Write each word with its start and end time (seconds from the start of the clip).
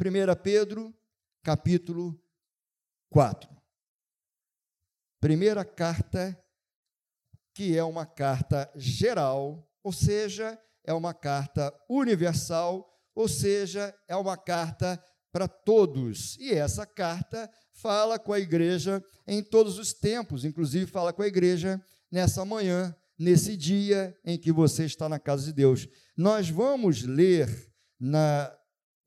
1 0.00 0.42
Pedro, 0.42 0.96
capítulo 1.42 2.18
4. 3.10 3.50
Primeira 5.20 5.62
carta, 5.62 6.42
que 7.54 7.76
é 7.76 7.84
uma 7.84 8.06
carta 8.06 8.72
geral, 8.74 9.70
ou 9.84 9.92
seja, 9.92 10.58
é 10.86 10.94
uma 10.94 11.12
carta 11.12 11.70
universal, 11.86 12.90
ou 13.14 13.28
seja, 13.28 13.94
é 14.08 14.16
uma 14.16 14.38
carta 14.38 14.98
para 15.30 15.46
todos. 15.46 16.38
E 16.38 16.50
essa 16.54 16.86
carta 16.86 17.50
fala 17.74 18.18
com 18.18 18.32
a 18.32 18.40
igreja 18.40 19.04
em 19.26 19.42
todos 19.42 19.78
os 19.78 19.92
tempos, 19.92 20.46
inclusive 20.46 20.86
fala 20.86 21.12
com 21.12 21.20
a 21.20 21.28
igreja 21.28 21.78
nessa 22.10 22.42
manhã, 22.42 22.96
nesse 23.18 23.54
dia 23.54 24.18
em 24.24 24.38
que 24.38 24.50
você 24.50 24.86
está 24.86 25.10
na 25.10 25.18
casa 25.18 25.44
de 25.44 25.52
Deus. 25.52 25.86
Nós 26.16 26.48
vamos 26.48 27.02
ler 27.02 27.70
na 28.00 28.50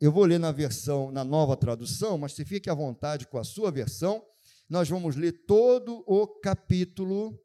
eu 0.06 0.12
vou 0.12 0.26
ler 0.26 0.38
na 0.38 0.52
versão, 0.52 1.10
na 1.14 1.24
nova 1.24 1.56
tradução, 1.56 2.18
mas 2.18 2.34
se 2.34 2.44
fique 2.44 2.70
à 2.70 2.74
vontade 2.74 3.26
com 3.26 3.38
a 3.38 3.44
sua 3.46 3.72
versão. 3.72 4.22
Nós 4.68 4.90
vamos 4.90 5.16
ler 5.16 5.32
todo 5.46 6.04
o 6.06 6.28
capítulo. 6.28 7.42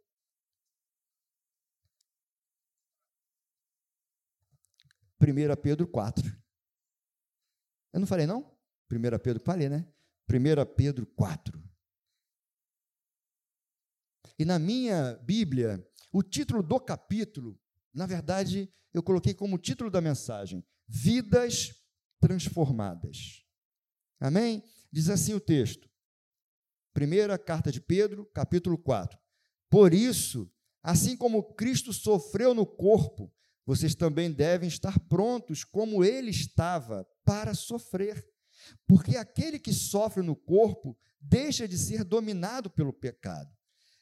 Primeira 5.21 5.57
Pedro 5.57 5.87
4. 5.87 6.37
Eu 7.93 8.01
não 8.01 8.09
falei, 8.09 8.27
não? 8.27 8.52
1 8.91 9.19
Pedro, 9.23 9.41
falei, 9.45 9.69
né? 9.69 9.87
1 10.29 10.75
Pedro 10.75 11.07
4. 11.07 11.63
E 14.37 14.45
na 14.45 14.59
minha 14.59 15.15
Bíblia, 15.23 15.88
o 16.13 16.25
título 16.25 16.61
do 16.61 16.80
capítulo, 16.80 17.57
na 17.95 18.05
verdade, 18.05 18.69
eu 18.93 19.01
coloquei 19.01 19.33
como 19.33 19.59
título 19.59 19.93
da 19.93 20.01
mensagem: 20.01 20.66
Vidas 20.88 21.77
transformadas. 22.21 23.45
Amém? 24.21 24.63
Diz 24.93 25.09
assim 25.09 25.35
o 25.35 25.41
texto. 25.41 25.89
Primeira 26.93 27.38
carta 27.38 27.71
de 27.71 27.80
Pedro, 27.80 28.27
capítulo 28.35 28.77
4. 28.77 29.19
Por 29.71 29.93
isso, 29.95 30.51
assim 30.83 31.16
como 31.16 31.55
Cristo 31.55 31.93
sofreu 31.93 32.55
no 32.55 32.66
corpo, 32.66 33.33
vocês 33.65 33.95
também 33.95 34.33
devem 34.33 34.69
estar 34.69 34.99
prontos 35.01 35.63
como 35.63 36.02
ele 36.02 36.30
estava 36.30 37.07
para 37.25 37.55
sofrer. 37.55 38.27
Porque 38.87 39.16
aquele 39.16 39.59
que 39.59 39.73
sofre 39.73 40.23
no 40.23 40.35
corpo 40.35 40.99
deixa 41.21 41.69
de 41.69 41.77
ser 41.77 42.03
dominado 42.03 42.71
pelo 42.71 42.93
pecado. 42.93 43.55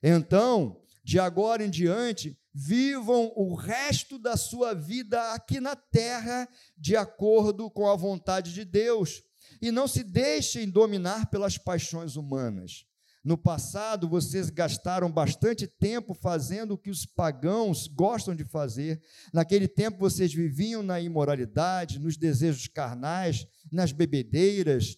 Então, 0.03 0.81
de 1.07 1.21
agora 1.21 1.65
em 1.65 1.71
diante, 1.71 2.37
vivam 2.53 3.33
o 3.37 3.55
resto 3.55 4.19
da 4.19 4.37
sua 4.37 4.75
vida 4.75 5.35
aqui 5.35 5.61
na 5.61 5.77
terra 5.77 6.49
de 6.77 6.97
acordo 6.97 7.71
com 7.71 7.89
a 7.89 7.95
vontade 7.95 8.53
de 8.53 8.65
Deus 8.65 9.23
e 9.63 9.71
não 9.71 9.87
se 9.87 10.03
deixem 10.03 10.69
dominar 10.69 11.31
pelas 11.31 11.57
paixões 11.57 12.17
humanas. 12.17 12.85
No 13.23 13.39
passado, 13.39 14.09
vocês 14.09 14.51
gastaram 14.51 15.09
bastante 15.09 15.69
tempo 15.69 16.13
fazendo 16.13 16.73
o 16.73 16.79
que 16.79 16.91
os 16.91 17.07
pagãos 17.07 17.87
gostam 17.87 18.35
de 18.35 18.45
fazer. 18.45 19.01
Naquele 19.33 19.69
tempo, 19.69 19.99
vocês 19.99 20.35
viviam 20.35 20.83
na 20.83 21.01
imoralidade, 21.01 22.01
nos 22.01 22.17
desejos 22.17 22.67
carnais, 22.67 23.47
nas 23.71 23.93
bebedeiras, 23.93 24.97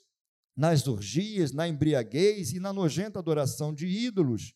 nas 0.56 0.88
orgias, 0.88 1.52
na 1.52 1.68
embriaguez 1.68 2.52
e 2.52 2.58
na 2.58 2.72
nojenta 2.72 3.18
adoração 3.18 3.74
de 3.74 3.86
ídolos. 3.86 4.54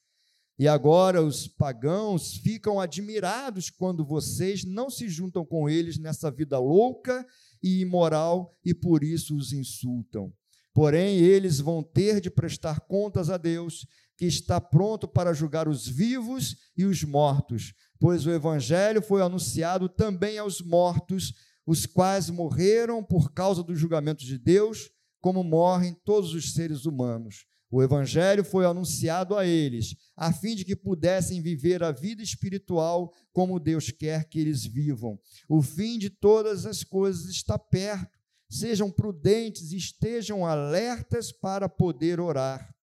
E 0.62 0.68
agora 0.68 1.20
os 1.20 1.48
pagãos 1.48 2.34
ficam 2.36 2.78
admirados 2.78 3.68
quando 3.68 4.04
vocês 4.04 4.64
não 4.64 4.88
se 4.88 5.08
juntam 5.08 5.44
com 5.44 5.68
eles 5.68 5.98
nessa 5.98 6.30
vida 6.30 6.56
louca 6.56 7.26
e 7.60 7.80
imoral 7.80 8.56
e 8.64 8.72
por 8.72 9.02
isso 9.02 9.36
os 9.36 9.52
insultam. 9.52 10.32
Porém, 10.72 11.18
eles 11.18 11.58
vão 11.58 11.82
ter 11.82 12.20
de 12.20 12.30
prestar 12.30 12.78
contas 12.82 13.28
a 13.28 13.36
Deus, 13.36 13.84
que 14.16 14.24
está 14.24 14.60
pronto 14.60 15.08
para 15.08 15.34
julgar 15.34 15.66
os 15.66 15.88
vivos 15.88 16.54
e 16.76 16.84
os 16.84 17.02
mortos, 17.02 17.74
pois 17.98 18.24
o 18.24 18.30
evangelho 18.30 19.02
foi 19.02 19.20
anunciado 19.20 19.88
também 19.88 20.38
aos 20.38 20.60
mortos, 20.60 21.34
os 21.66 21.86
quais 21.86 22.30
morreram 22.30 23.02
por 23.02 23.32
causa 23.32 23.64
do 23.64 23.74
julgamento 23.74 24.24
de 24.24 24.38
Deus, 24.38 24.88
como 25.20 25.42
morrem 25.42 25.92
todos 26.04 26.32
os 26.34 26.52
seres 26.52 26.86
humanos. 26.86 27.46
O 27.74 27.82
Evangelho 27.82 28.44
foi 28.44 28.66
anunciado 28.66 29.34
a 29.34 29.46
eles, 29.46 29.96
a 30.14 30.30
fim 30.30 30.54
de 30.54 30.62
que 30.62 30.76
pudessem 30.76 31.40
viver 31.40 31.82
a 31.82 31.90
vida 31.90 32.22
espiritual 32.22 33.10
como 33.32 33.58
Deus 33.58 33.90
quer 33.90 34.28
que 34.28 34.38
eles 34.38 34.66
vivam. 34.66 35.18
O 35.48 35.62
fim 35.62 35.98
de 35.98 36.10
todas 36.10 36.66
as 36.66 36.84
coisas 36.84 37.30
está 37.30 37.58
perto. 37.58 38.20
Sejam 38.46 38.90
prudentes 38.90 39.72
e 39.72 39.78
estejam 39.78 40.44
alertas 40.44 41.32
para 41.32 41.66
poder 41.66 42.20
orar. 42.20 42.76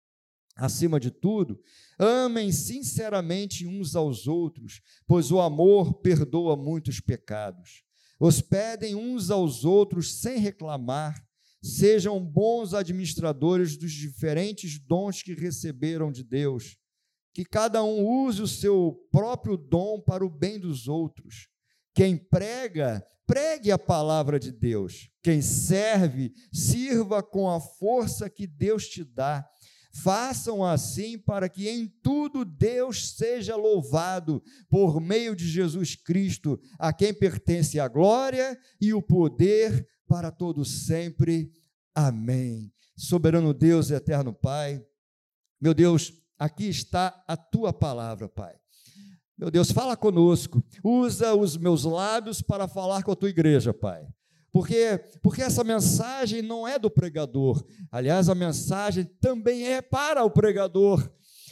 Acima 0.56 1.00
de 1.00 1.12
tudo, 1.12 1.62
amem 2.00 2.52
sinceramente 2.52 3.68
uns 3.68 3.96
aos 3.96 4.26
outros, 4.26 4.82
pois 5.06 5.32
o 5.32 5.40
amor 5.40 6.02
perdoa 6.02 6.58
muitos 6.58 7.00
pecados. 7.00 7.84
Hospedem 8.20 8.96
uns 8.96 9.30
aos 9.30 9.64
outros 9.64 10.20
sem 10.20 10.40
reclamar 10.40 11.28
Sejam 11.62 12.24
bons 12.24 12.74
administradores 12.74 13.78
dos 13.78 13.92
diferentes 13.92 14.80
dons 14.80 15.22
que 15.22 15.34
receberam 15.34 16.12
de 16.12 16.24
Deus. 16.24 16.78
Que 17.34 17.44
cada 17.44 17.84
um 17.84 18.06
use 18.06 18.42
o 18.42 18.47
seu 18.47 18.97
próprio 19.12 19.58
dom 19.58 20.00
para 20.00 20.25
o 20.25 20.30
bem 20.30 20.59
dos 20.59 20.88
outros. 20.88 21.47
Quem 21.94 22.18
prega, 22.18 23.06
pregue 23.28 23.72
a 23.72 23.78
palavra 23.78 24.40
de 24.40 24.52
Deus. 24.52 25.09
Quem 25.22 25.42
serve, 25.42 26.34
sirva 26.52 27.22
com 27.22 27.50
a 27.50 27.59
força 27.59 28.30
que 28.30 28.47
Deus 28.47 28.88
te 28.88 29.03
dá. 29.03 29.46
Façam 29.91 30.64
assim 30.64 31.18
para 31.18 31.50
que 31.50 31.68
em 31.68 31.88
tudo 32.02 32.46
Deus 32.46 33.16
seja 33.16 33.56
louvado 33.56 34.41
por 34.70 35.02
meio 35.02 35.36
de 35.36 35.47
Jesus 35.47 35.96
Cristo, 35.96 36.59
a 36.78 36.94
quem 36.94 37.14
pertence 37.14 37.80
a 37.80 37.88
glória 37.88 38.58
e 38.80 38.94
o 38.94 39.02
poder 39.02 39.86
para 40.09 40.31
todos 40.31 40.88
sempre. 40.88 41.53
Amém. 41.94 42.74
Soberano 42.97 43.53
Deus 43.53 43.92
e 43.92 43.94
eterno 43.94 44.34
Pai, 44.34 44.84
meu 45.62 45.74
Deus, 45.74 46.12
aqui 46.38 46.68
está 46.68 47.24
a 47.28 47.38
tua 47.38 47.72
palavra, 47.72 48.28
Pai. 48.28 48.56
Meu 49.38 49.52
Deus, 49.52 49.72
fala 49.72 49.96
conosco. 49.96 50.64
Usa 50.84 51.34
os 51.36 51.56
meus 51.56 51.84
lábios 51.84 52.42
para 52.42 52.68
falar 52.68 53.03
com 53.03 53.12
a 53.12 53.16
tua 53.16 53.30
igreja, 53.30 53.74
Pai. 53.74 54.06
Porque, 54.52 54.97
porque 55.22 55.42
essa 55.42 55.64
mensagem 55.64 56.41
não 56.41 56.68
é 56.68 56.80
do 56.80 56.90
pregador. 56.90 57.64
Aliás, 57.91 58.30
a 58.30 58.36
mensagem 58.36 59.06
também 59.22 59.68
é 59.68 59.81
para 59.81 60.24
o 60.26 60.31
pregador. 60.31 61.09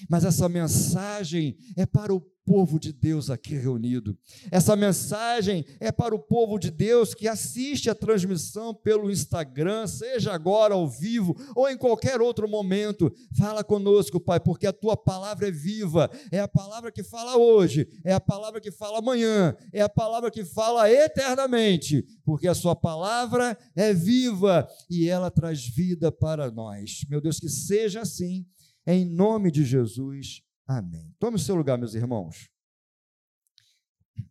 Mas 0.10 0.26
essa 0.26 0.50
mensagem 0.50 1.58
é 1.76 1.86
para 1.86 2.14
o 2.14 2.22
povo 2.48 2.80
de 2.80 2.94
Deus 2.94 3.30
aqui 3.30 3.56
reunido. 3.56 4.18
Essa 4.50 4.74
mensagem 4.74 5.66
é 5.82 5.92
para 5.92 6.16
o 6.16 6.20
povo 6.20 6.58
de 6.58 6.72
Deus 6.72 7.14
que 7.14 7.28
assiste 7.28 7.90
a 7.90 7.96
transmissão 7.96 8.74
pelo 8.74 9.12
Instagram, 9.12 9.86
seja 9.86 10.32
agora 10.32 10.74
ao 10.74 10.88
vivo 10.88 11.36
ou 11.54 11.70
em 11.70 11.78
qualquer 11.78 12.22
outro 12.22 12.48
momento. 12.48 13.14
Fala 13.38 13.66
conosco, 13.66 14.18
Pai, 14.18 14.40
porque 14.40 14.66
a 14.66 14.72
tua 14.72 14.96
palavra 14.96 15.50
é 15.50 15.52
viva, 15.52 16.10
é 16.32 16.40
a 16.40 16.48
palavra 16.48 16.90
que 16.90 17.04
fala 17.04 17.36
hoje, 17.36 17.86
é 18.06 18.14
a 18.14 18.22
palavra 18.22 18.62
que 18.62 18.72
fala 18.72 19.00
amanhã, 19.00 19.54
é 19.74 19.82
a 19.82 19.90
palavra 19.90 20.32
que 20.32 20.46
fala 20.46 20.90
eternamente, 20.90 22.06
porque 22.24 22.48
a 22.48 22.56
sua 22.56 22.78
palavra 22.78 23.58
é 23.76 23.94
viva 23.94 24.66
e 24.90 25.10
ela 25.10 25.30
traz 25.30 25.68
vida 25.68 26.14
para 26.14 26.50
nós. 26.50 27.02
Meu 27.10 27.20
Deus, 27.20 27.42
que 27.42 27.50
seja 27.50 28.02
assim, 28.02 28.46
em 28.86 29.04
nome 29.04 29.52
de 29.52 29.66
Jesus. 29.66 30.47
Amém. 30.68 31.16
Tome 31.18 31.38
o 31.38 31.40
seu 31.40 31.56
lugar, 31.56 31.78
meus 31.78 31.94
irmãos. 31.94 32.50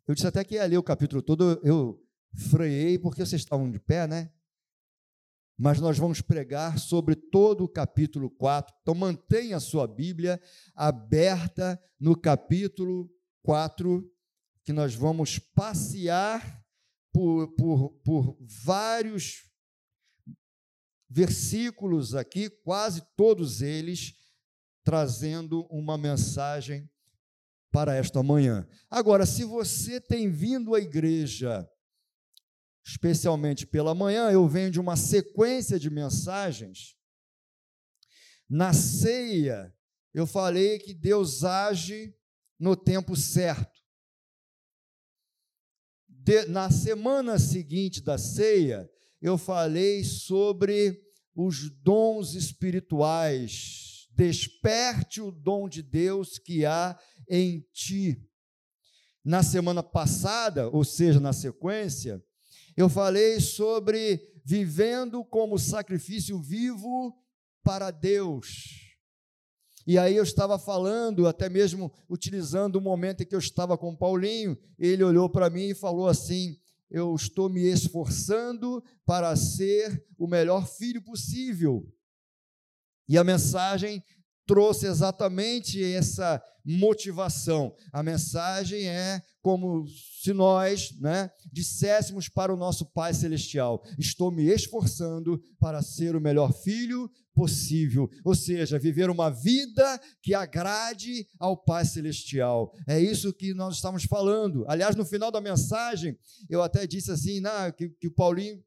Eu 0.06 0.14
disse 0.14 0.26
até 0.26 0.44
que 0.44 0.56
ia 0.56 0.66
ler 0.66 0.76
o 0.76 0.82
capítulo 0.82 1.22
todo, 1.22 1.58
eu 1.64 1.98
freiei 2.50 2.98
porque 2.98 3.24
vocês 3.24 3.40
estavam 3.40 3.70
de 3.70 3.78
pé, 3.78 4.06
né? 4.06 4.30
Mas 5.58 5.80
nós 5.80 5.96
vamos 5.96 6.20
pregar 6.20 6.78
sobre 6.78 7.16
todo 7.16 7.64
o 7.64 7.68
capítulo 7.68 8.28
4. 8.28 8.74
Então 8.82 8.94
mantenha 8.94 9.56
a 9.56 9.60
sua 9.60 9.86
Bíblia 9.86 10.38
aberta 10.74 11.82
no 11.98 12.14
capítulo 12.14 13.10
4, 13.42 14.06
que 14.62 14.74
nós 14.74 14.94
vamos 14.94 15.38
passear 15.38 16.62
por, 17.14 17.48
por, 17.54 17.92
por 18.04 18.36
vários 18.40 19.50
versículos 21.08 22.14
aqui, 22.14 22.50
quase 22.50 23.00
todos 23.16 23.62
eles 23.62 24.15
trazendo 24.86 25.66
uma 25.68 25.98
mensagem 25.98 26.88
para 27.72 27.96
esta 27.96 28.22
manhã. 28.22 28.64
Agora, 28.88 29.26
se 29.26 29.42
você 29.42 30.00
tem 30.00 30.30
vindo 30.30 30.76
à 30.76 30.80
igreja, 30.80 31.68
especialmente 32.86 33.66
pela 33.66 33.96
manhã, 33.96 34.30
eu 34.30 34.46
venho 34.46 34.70
de 34.70 34.78
uma 34.78 34.94
sequência 34.94 35.76
de 35.76 35.90
mensagens. 35.90 36.94
Na 38.48 38.72
ceia, 38.72 39.74
eu 40.14 40.24
falei 40.24 40.78
que 40.78 40.94
Deus 40.94 41.42
age 41.42 42.14
no 42.56 42.76
tempo 42.76 43.16
certo. 43.16 43.80
De, 46.08 46.46
na 46.46 46.70
semana 46.70 47.40
seguinte 47.40 48.00
da 48.00 48.16
ceia, 48.16 48.88
eu 49.20 49.36
falei 49.36 50.04
sobre 50.04 51.02
os 51.34 51.68
dons 51.70 52.34
espirituais. 52.34 53.95
Desperte 54.16 55.20
o 55.20 55.30
dom 55.30 55.68
de 55.68 55.82
Deus 55.82 56.38
que 56.38 56.64
há 56.64 56.98
em 57.28 57.60
ti. 57.72 58.18
Na 59.22 59.42
semana 59.42 59.82
passada, 59.82 60.68
ou 60.68 60.84
seja, 60.84 61.20
na 61.20 61.32
sequência, 61.32 62.24
eu 62.76 62.88
falei 62.88 63.40
sobre 63.40 64.20
vivendo 64.44 65.24
como 65.24 65.58
sacrifício 65.58 66.40
vivo 66.40 67.14
para 67.62 67.90
Deus. 67.90 68.86
E 69.86 69.98
aí 69.98 70.16
eu 70.16 70.22
estava 70.22 70.58
falando, 70.58 71.28
até 71.28 71.48
mesmo 71.48 71.92
utilizando 72.08 72.76
o 72.76 72.80
momento 72.80 73.22
em 73.22 73.26
que 73.26 73.34
eu 73.34 73.38
estava 73.38 73.76
com 73.76 73.90
o 73.90 73.96
Paulinho, 73.96 74.58
ele 74.78 75.04
olhou 75.04 75.28
para 75.28 75.50
mim 75.50 75.68
e 75.68 75.74
falou 75.74 76.08
assim: 76.08 76.56
Eu 76.90 77.14
estou 77.14 77.48
me 77.48 77.62
esforçando 77.62 78.82
para 79.04 79.36
ser 79.36 80.04
o 80.18 80.26
melhor 80.26 80.66
filho 80.66 81.02
possível. 81.02 81.86
E 83.08 83.16
a 83.16 83.24
mensagem 83.24 84.02
trouxe 84.46 84.86
exatamente 84.86 85.82
essa 85.82 86.42
motivação. 86.64 87.74
A 87.92 88.02
mensagem 88.02 88.88
é 88.88 89.22
como 89.40 89.86
se 90.20 90.32
nós 90.32 90.90
né, 90.98 91.30
disséssemos 91.52 92.28
para 92.28 92.52
o 92.52 92.56
nosso 92.56 92.84
Pai 92.86 93.14
Celestial: 93.14 93.82
Estou 93.98 94.32
me 94.32 94.44
esforçando 94.44 95.40
para 95.60 95.82
ser 95.82 96.16
o 96.16 96.20
melhor 96.20 96.52
filho 96.52 97.08
possível, 97.32 98.10
ou 98.24 98.34
seja, 98.34 98.78
viver 98.78 99.10
uma 99.10 99.30
vida 99.30 100.00
que 100.22 100.34
agrade 100.34 101.26
ao 101.38 101.56
Pai 101.56 101.84
Celestial. 101.84 102.72
É 102.88 102.98
isso 102.98 103.32
que 103.32 103.52
nós 103.52 103.76
estamos 103.76 104.04
falando. 104.04 104.64
Aliás, 104.66 104.96
no 104.96 105.04
final 105.04 105.30
da 105.30 105.40
mensagem, 105.40 106.18
eu 106.48 106.62
até 106.62 106.86
disse 106.86 107.12
assim: 107.12 107.40
que, 107.76 107.90
que 107.90 108.08
o 108.08 108.14
Paulinho 108.14 108.60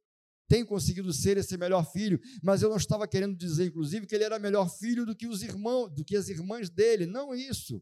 tem 0.49 0.65
conseguido 0.65 1.13
ser 1.13 1.37
esse 1.37 1.55
melhor 1.55 1.89
filho, 1.89 2.19
mas 2.41 2.63
eu 2.63 2.69
não 2.69 2.77
estava 2.77 3.07
querendo 3.07 3.37
dizer, 3.37 3.67
inclusive, 3.67 4.07
que 4.07 4.15
ele 4.15 4.23
era 4.23 4.39
melhor 4.39 4.67
filho 4.67 5.05
do 5.05 5.15
que 5.15 5.27
os 5.27 5.43
irmãos, 5.43 5.89
do 5.89 6.03
que 6.03 6.17
as 6.17 6.27
irmãs 6.27 6.71
dele. 6.71 7.05
Não 7.05 7.33
isso. 7.35 7.81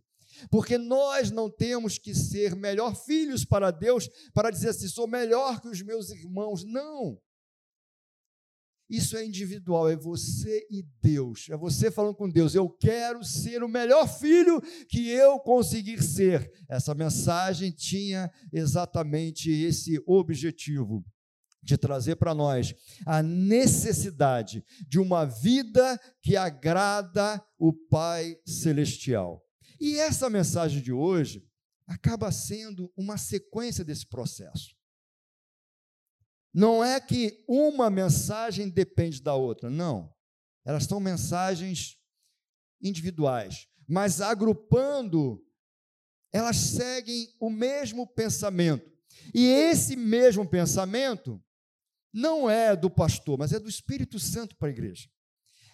Porque 0.51 0.77
nós 0.77 1.31
não 1.31 1.49
temos 1.49 1.97
que 1.97 2.13
ser 2.13 2.55
melhor 2.55 2.93
filhos 2.93 3.45
para 3.45 3.71
Deus 3.71 4.09
para 4.33 4.51
dizer 4.51 4.69
assim, 4.69 4.87
sou 4.89 5.07
melhor 5.07 5.61
que 5.61 5.69
os 5.69 5.81
meus 5.81 6.09
irmãos. 6.09 6.65
Não. 6.65 7.17
Isso 8.89 9.17
é 9.17 9.25
individual, 9.25 9.89
é 9.89 9.95
você 9.95 10.65
e 10.69 10.83
Deus. 11.01 11.47
É 11.49 11.57
você 11.57 11.89
falando 11.89 12.15
com 12.15 12.29
Deus, 12.29 12.53
eu 12.53 12.69
quero 12.69 13.23
ser 13.23 13.63
o 13.63 13.69
melhor 13.69 14.07
filho 14.07 14.61
que 14.89 15.09
eu 15.09 15.39
conseguir 15.39 16.03
ser. 16.03 16.51
Essa 16.69 16.93
mensagem 16.93 17.71
tinha 17.71 18.29
exatamente 18.51 19.49
esse 19.49 20.01
objetivo 20.05 21.03
de 21.67 21.77
trazer 21.77 22.15
para 22.15 22.33
nós 22.33 22.73
a 23.05 23.21
necessidade 23.21 24.63
de 24.87 24.97
uma 24.97 25.25
vida 25.25 25.99
que 26.21 26.37
agrada 26.37 27.43
o 27.59 27.73
Pai 27.73 28.39
celestial. 28.45 29.43
E 29.79 29.97
essa 29.97 30.29
mensagem 30.29 30.81
de 30.81 30.93
hoje 30.93 31.45
acaba 31.85 32.31
sendo 32.31 32.91
uma 32.95 33.17
sequência 33.17 33.83
desse 33.83 34.07
processo. 34.07 34.75
Não 36.53 36.83
é 36.83 36.99
que 37.01 37.43
uma 37.47 37.89
mensagem 37.89 38.69
depende 38.69 39.21
da 39.21 39.35
outra, 39.35 39.69
não. 39.69 40.11
Elas 40.65 40.85
são 40.85 40.99
mensagens 40.99 41.97
individuais, 42.81 43.67
mas 43.87 44.21
agrupando, 44.21 45.43
elas 46.31 46.55
seguem 46.55 47.27
o 47.39 47.49
mesmo 47.49 48.07
pensamento. 48.07 48.89
E 49.33 49.45
esse 49.47 49.95
mesmo 49.95 50.47
pensamento 50.47 51.43
não 52.13 52.50
é 52.50 52.75
do 52.75 52.89
pastor, 52.89 53.38
mas 53.38 53.54
é 53.54 53.59
do 53.59 53.69
Espírito 53.69 54.19
Santo 54.19 54.56
para 54.56 54.69
a 54.69 54.71
igreja. 54.71 55.07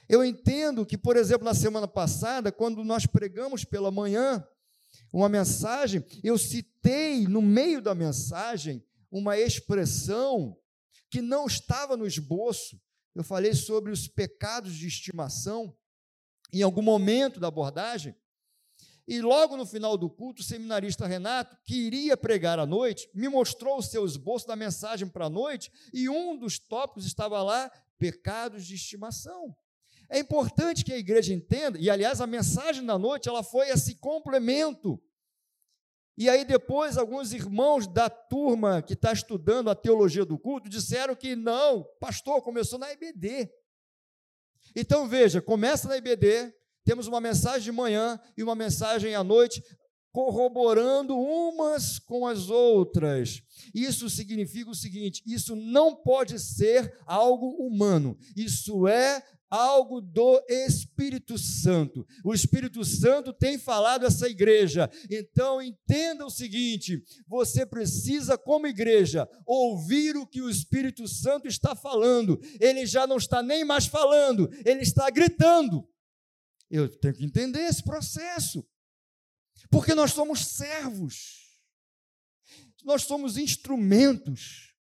Eu 0.10 0.24
entendo 0.24 0.86
que, 0.86 0.98
por 0.98 1.16
exemplo, 1.16 1.46
na 1.46 1.54
semana 1.54 1.88
passada, 1.88 2.52
quando 2.52 2.84
nós 2.84 3.06
pregamos 3.06 3.64
pela 3.64 3.92
manhã 3.92 4.46
uma 5.12 5.30
mensagem, 5.30 6.04
eu 6.24 6.38
citei 6.38 7.28
no 7.28 7.42
meio 7.42 7.82
da 7.82 7.96
mensagem 7.96 8.84
uma 9.12 9.38
expressão 9.38 10.58
que 11.10 11.22
não 11.22 11.46
estava 11.46 11.96
no 11.96 12.06
esboço. 12.06 12.82
Eu 13.16 13.24
falei 13.24 13.54
sobre 13.54 13.92
os 13.92 14.08
pecados 14.08 14.74
de 14.74 14.88
estimação 14.88 15.76
em 16.52 16.62
algum 16.62 16.82
momento 16.82 17.40
da 17.40 17.48
abordagem. 17.48 18.16
E 19.08 19.22
logo 19.22 19.58
no 19.58 19.66
final 19.66 19.98
do 19.98 20.10
culto, 20.10 20.42
o 20.42 20.46
seminarista 20.46 21.06
Renato, 21.06 21.58
que 21.66 21.76
iria 21.76 22.16
pregar 22.16 22.58
à 22.58 22.66
noite, 22.66 23.10
me 23.14 23.28
mostrou 23.28 23.78
o 23.78 23.84
seu 23.84 24.06
esboço 24.06 24.48
da 24.48 24.56
mensagem 24.56 25.08
para 25.08 25.26
a 25.26 25.30
noite, 25.30 25.72
e 25.94 26.10
um 26.10 26.38
dos 26.38 26.58
tópicos 26.58 27.06
estava 27.06 27.42
lá: 27.44 27.70
pecados 28.00 28.66
de 28.66 28.76
estimação. 28.76 29.56
É 30.10 30.20
importante 30.20 30.86
que 30.86 30.94
a 30.94 30.98
igreja 30.98 31.34
entenda, 31.34 31.78
e 31.78 31.90
aliás, 31.90 32.22
a 32.22 32.28
mensagem 32.28 32.86
da 32.86 32.98
noite 32.98 33.28
ela 33.28 33.44
foi 33.44 33.70
esse 33.70 33.96
complemento. 33.96 35.02
E 36.16 36.30
aí, 36.30 36.46
depois, 36.46 36.98
alguns 36.98 37.34
irmãos 37.34 37.88
da 37.88 38.10
turma 38.10 38.82
que 38.84 38.94
está 38.94 39.12
estudando 39.12 39.70
a 39.70 39.76
teologia 39.76 40.24
do 40.24 40.38
culto 40.38 40.70
disseram 40.70 41.16
que 41.16 41.36
não, 41.36 41.84
pastor, 42.00 42.42
começou 42.42 42.78
na 42.78 42.92
IBD. 42.94 43.52
Então, 44.76 45.08
veja, 45.08 45.42
começa 45.42 45.88
na 45.88 45.98
IBD, 45.98 46.54
temos 46.84 47.08
uma 47.08 47.22
mensagem 47.22 47.64
de 47.64 47.72
manhã 47.72 48.20
e 48.38 48.44
uma 48.44 48.56
mensagem 48.56 49.16
à 49.16 49.24
noite, 49.24 49.64
corroborando 50.12 51.18
umas 51.18 51.98
com 51.98 52.28
as 52.28 52.50
outras. 52.50 53.42
Isso 53.74 54.10
significa 54.10 54.70
o 54.70 54.76
seguinte: 54.76 55.24
isso 55.26 55.56
não 55.56 55.96
pode 55.96 56.40
ser 56.40 56.96
algo 57.06 57.50
humano, 57.66 58.18
isso 58.36 58.88
é 58.88 59.24
algo 59.54 60.02
do 60.02 60.44
Espírito 60.50 61.38
Santo. 61.38 62.06
O 62.26 62.34
Espírito 62.34 62.84
Santo 62.84 63.32
tem 63.32 63.60
falado 63.60 64.04
essa 64.04 64.28
igreja. 64.28 64.90
Então 65.12 65.62
entenda 65.62 66.26
o 66.26 66.30
seguinte: 66.30 67.04
você 67.28 67.66
precisa, 67.66 68.36
como 68.38 68.66
igreja, 68.66 69.30
ouvir 69.46 70.18
o 70.18 70.26
que 70.26 70.42
o 70.42 70.50
Espírito 70.50 71.08
Santo 71.08 71.48
está 71.48 71.76
falando. 71.76 72.40
Ele 72.60 72.86
já 72.86 73.06
não 73.06 73.18
está 73.18 73.44
nem 73.44 73.64
mais 73.64 73.86
falando, 73.86 74.50
ele 74.66 74.82
está 74.82 75.10
gritando. 75.12 75.88
Eu 76.76 76.90
tenho 76.90 77.14
que 77.14 77.24
entender 77.24 77.60
esse 77.60 77.84
processo. 77.84 78.68
Porque 79.70 79.94
nós 79.94 80.12
somos 80.12 80.44
servos. 80.44 81.62
Nós 82.84 83.04
somos 83.04 83.38
instrumentos. 83.38 84.74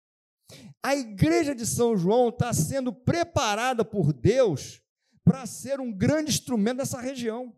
A 0.81 0.95
igreja 0.95 1.53
de 1.53 1.65
São 1.65 1.97
João 1.97 2.29
está 2.29 2.53
sendo 2.53 2.93
preparada 2.93 3.83
por 3.83 4.13
Deus 4.13 4.81
para 5.21 5.45
ser 5.45 5.81
um 5.81 5.91
grande 5.91 6.31
instrumento 6.31 6.77
nessa 6.77 7.01
região. 7.01 7.53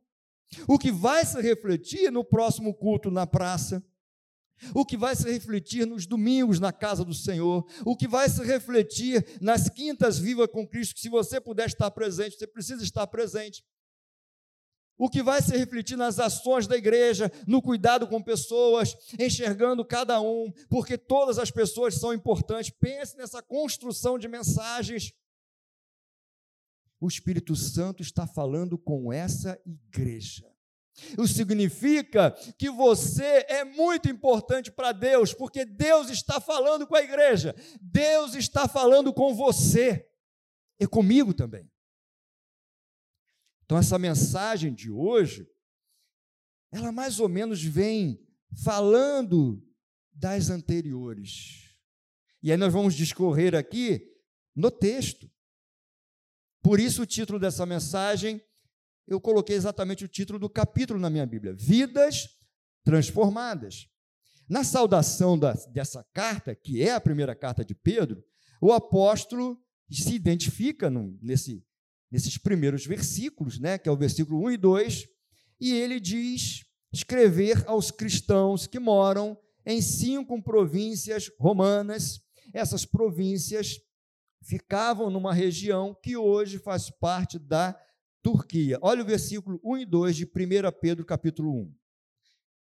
O 0.67 0.79
que 0.79 0.91
vai 0.91 1.23
se 1.23 1.39
refletir 1.39 2.11
no 2.11 2.25
próximo 2.25 2.73
culto 2.73 3.11
na 3.11 3.27
praça, 3.27 3.85
o 4.73 4.83
que 4.83 4.97
vai 4.97 5.15
se 5.15 5.31
refletir 5.31 5.85
nos 5.85 6.07
domingos 6.07 6.59
na 6.59 6.73
casa 6.73 7.05
do 7.05 7.13
Senhor, 7.13 7.67
o 7.85 7.95
que 7.95 8.07
vai 8.07 8.27
se 8.29 8.43
refletir 8.43 9.37
nas 9.39 9.69
quintas 9.69 10.17
vivas 10.17 10.47
com 10.47 10.67
Cristo, 10.67 10.95
que 10.95 11.01
se 11.01 11.09
você 11.09 11.39
puder 11.39 11.67
estar 11.67 11.91
presente, 11.91 12.35
você 12.35 12.47
precisa 12.47 12.83
estar 12.83 13.05
presente 13.05 13.63
o 14.97 15.09
que 15.09 15.23
vai 15.23 15.41
se 15.41 15.57
refletir 15.57 15.97
nas 15.97 16.19
ações 16.19 16.67
da 16.67 16.77
igreja, 16.77 17.31
no 17.47 17.61
cuidado 17.61 18.07
com 18.07 18.21
pessoas, 18.21 18.95
enxergando 19.19 19.83
cada 19.83 20.21
um, 20.21 20.51
porque 20.69 20.97
todas 20.97 21.37
as 21.37 21.51
pessoas 21.51 21.95
são 21.95 22.13
importantes. 22.13 22.71
Pense 22.79 23.17
nessa 23.17 23.41
construção 23.41 24.17
de 24.17 24.27
mensagens. 24.27 25.11
O 26.99 27.07
Espírito 27.07 27.55
Santo 27.55 28.01
está 28.01 28.25
falando 28.25 28.77
com 28.77 29.11
essa 29.11 29.59
igreja. 29.65 30.53
Isso 30.95 31.33
significa 31.33 32.31
que 32.57 32.69
você 32.69 33.45
é 33.49 33.63
muito 33.63 34.07
importante 34.07 34.71
para 34.71 34.91
Deus, 34.91 35.33
porque 35.33 35.65
Deus 35.65 36.09
está 36.09 36.39
falando 36.39 36.85
com 36.85 36.95
a 36.95 37.01
igreja, 37.01 37.55
Deus 37.81 38.35
está 38.35 38.67
falando 38.67 39.11
com 39.11 39.33
você 39.33 40.07
e 40.79 40.85
comigo 40.85 41.33
também. 41.33 41.72
Então, 43.65 43.77
essa 43.77 43.97
mensagem 43.97 44.73
de 44.73 44.91
hoje, 44.91 45.47
ela 46.71 46.91
mais 46.91 47.19
ou 47.19 47.29
menos 47.29 47.63
vem 47.63 48.19
falando 48.63 49.63
das 50.11 50.49
anteriores. 50.49 51.75
E 52.41 52.51
aí 52.51 52.57
nós 52.57 52.73
vamos 52.73 52.93
discorrer 52.93 53.55
aqui 53.55 54.05
no 54.55 54.69
texto. 54.69 55.31
Por 56.61 56.79
isso, 56.79 57.03
o 57.03 57.05
título 57.05 57.39
dessa 57.39 57.65
mensagem, 57.65 58.41
eu 59.07 59.19
coloquei 59.19 59.55
exatamente 59.55 60.05
o 60.05 60.07
título 60.07 60.39
do 60.39 60.49
capítulo 60.49 60.99
na 60.99 61.09
minha 61.09 61.25
Bíblia: 61.25 61.53
Vidas 61.53 62.29
Transformadas. 62.83 63.87
Na 64.47 64.63
saudação 64.63 65.39
da, 65.39 65.53
dessa 65.71 66.03
carta, 66.13 66.53
que 66.53 66.81
é 66.81 66.93
a 66.93 67.01
primeira 67.01 67.33
carta 67.33 67.63
de 67.63 67.73
Pedro, 67.73 68.23
o 68.61 68.71
apóstolo 68.71 69.57
se 69.89 70.13
identifica 70.13 70.89
no, 70.89 71.17
nesse 71.21 71.65
nesses 72.13 72.37
primeiros 72.37 72.85
versículos, 72.85 73.59
né, 73.59 73.79
que 73.79 73.89
é 73.89 73.91
o 73.91 73.97
versículo 73.97 74.45
1 74.45 74.51
e 74.51 74.57
2, 74.57 75.07
e 75.59 75.73
ele 75.73 75.99
diz: 75.99 76.63
escrever 76.93 77.63
aos 77.65 77.89
cristãos 77.89 78.67
que 78.67 78.77
moram 78.77 79.35
em 79.65 79.81
cinco 79.81 80.39
províncias 80.43 81.31
romanas. 81.39 82.21
Essas 82.53 82.85
províncias 82.85 83.79
ficavam 84.43 85.09
numa 85.09 85.33
região 85.33 85.97
que 86.03 86.15
hoje 86.15 86.59
faz 86.59 86.91
parte 86.91 87.39
da 87.39 87.75
Turquia. 88.21 88.77
Olha 88.83 89.01
o 89.01 89.05
versículo 89.05 89.59
1 89.63 89.77
e 89.79 89.85
2 89.85 90.15
de 90.15 90.25
1 90.25 90.27
Pedro, 90.79 91.03
capítulo 91.05 91.51
1. 91.51 91.75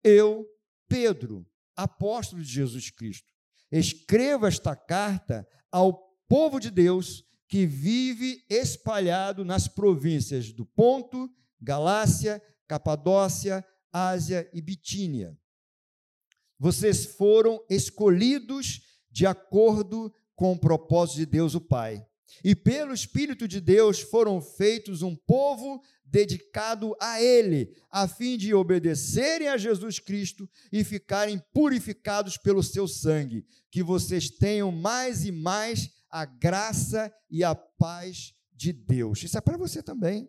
Eu, 0.04 0.46
Pedro, 0.88 1.44
apóstolo 1.74 2.40
de 2.40 2.48
Jesus 2.48 2.90
Cristo, 2.90 3.32
escrevo 3.72 4.46
esta 4.46 4.76
carta 4.76 5.44
ao 5.72 5.92
povo 6.28 6.60
de 6.60 6.70
Deus 6.70 7.24
que 7.50 7.66
vive 7.66 8.44
espalhado 8.48 9.44
nas 9.44 9.66
províncias 9.66 10.52
do 10.52 10.64
Ponto, 10.64 11.28
Galácia, 11.60 12.40
Capadócia, 12.68 13.66
Ásia 13.92 14.48
e 14.54 14.62
Bitínia. 14.62 15.36
Vocês 16.56 17.04
foram 17.04 17.60
escolhidos 17.68 18.82
de 19.10 19.26
acordo 19.26 20.14
com 20.36 20.52
o 20.52 20.58
propósito 20.58 21.16
de 21.16 21.26
Deus 21.26 21.56
o 21.56 21.60
Pai. 21.60 22.06
E 22.44 22.54
pelo 22.54 22.94
Espírito 22.94 23.48
de 23.48 23.60
Deus 23.60 23.98
foram 23.98 24.40
feitos 24.40 25.02
um 25.02 25.16
povo 25.16 25.82
dedicado 26.04 26.94
a 27.00 27.20
Ele, 27.20 27.74
a 27.90 28.06
fim 28.06 28.36
de 28.36 28.54
obedecerem 28.54 29.48
a 29.48 29.56
Jesus 29.56 29.98
Cristo 29.98 30.48
e 30.70 30.84
ficarem 30.84 31.42
purificados 31.52 32.36
pelo 32.36 32.62
seu 32.62 32.86
sangue. 32.86 33.44
Que 33.72 33.82
vocês 33.82 34.30
tenham 34.30 34.70
mais 34.70 35.24
e 35.24 35.32
mais 35.32 35.90
a 36.10 36.24
graça 36.24 37.12
e 37.30 37.44
a 37.44 37.54
paz 37.54 38.34
de 38.52 38.72
Deus. 38.72 39.22
Isso 39.22 39.38
é 39.38 39.40
para 39.40 39.56
você 39.56 39.82
também. 39.82 40.28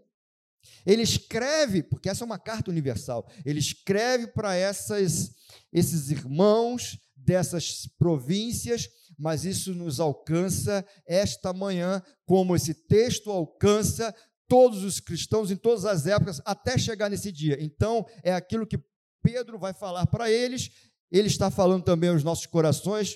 Ele 0.85 1.01
escreve, 1.01 1.81
porque 1.83 2.09
essa 2.09 2.23
é 2.23 2.25
uma 2.25 2.39
carta 2.39 2.69
universal, 2.69 3.27
ele 3.43 3.59
escreve 3.59 4.27
para 4.27 4.55
essas 4.55 5.31
esses 5.71 6.09
irmãos 6.09 6.99
dessas 7.15 7.87
províncias, 7.97 8.87
mas 9.17 9.45
isso 9.45 9.73
nos 9.73 9.99
alcança 9.99 10.85
esta 11.05 11.53
manhã, 11.53 12.01
como 12.25 12.55
esse 12.55 12.73
texto 12.73 13.29
alcança 13.29 14.13
todos 14.47 14.83
os 14.83 14.99
cristãos 14.99 15.51
em 15.51 15.55
todas 15.55 15.85
as 15.85 16.07
épocas 16.07 16.41
até 16.45 16.77
chegar 16.77 17.09
nesse 17.09 17.31
dia. 17.31 17.57
Então, 17.61 18.05
é 18.23 18.33
aquilo 18.33 18.67
que 18.67 18.79
Pedro 19.21 19.59
vai 19.59 19.73
falar 19.73 20.05
para 20.07 20.29
eles, 20.31 20.71
ele 21.11 21.27
está 21.27 21.51
falando 21.51 21.83
também 21.83 22.09
aos 22.09 22.23
nossos 22.23 22.45
corações, 22.45 23.15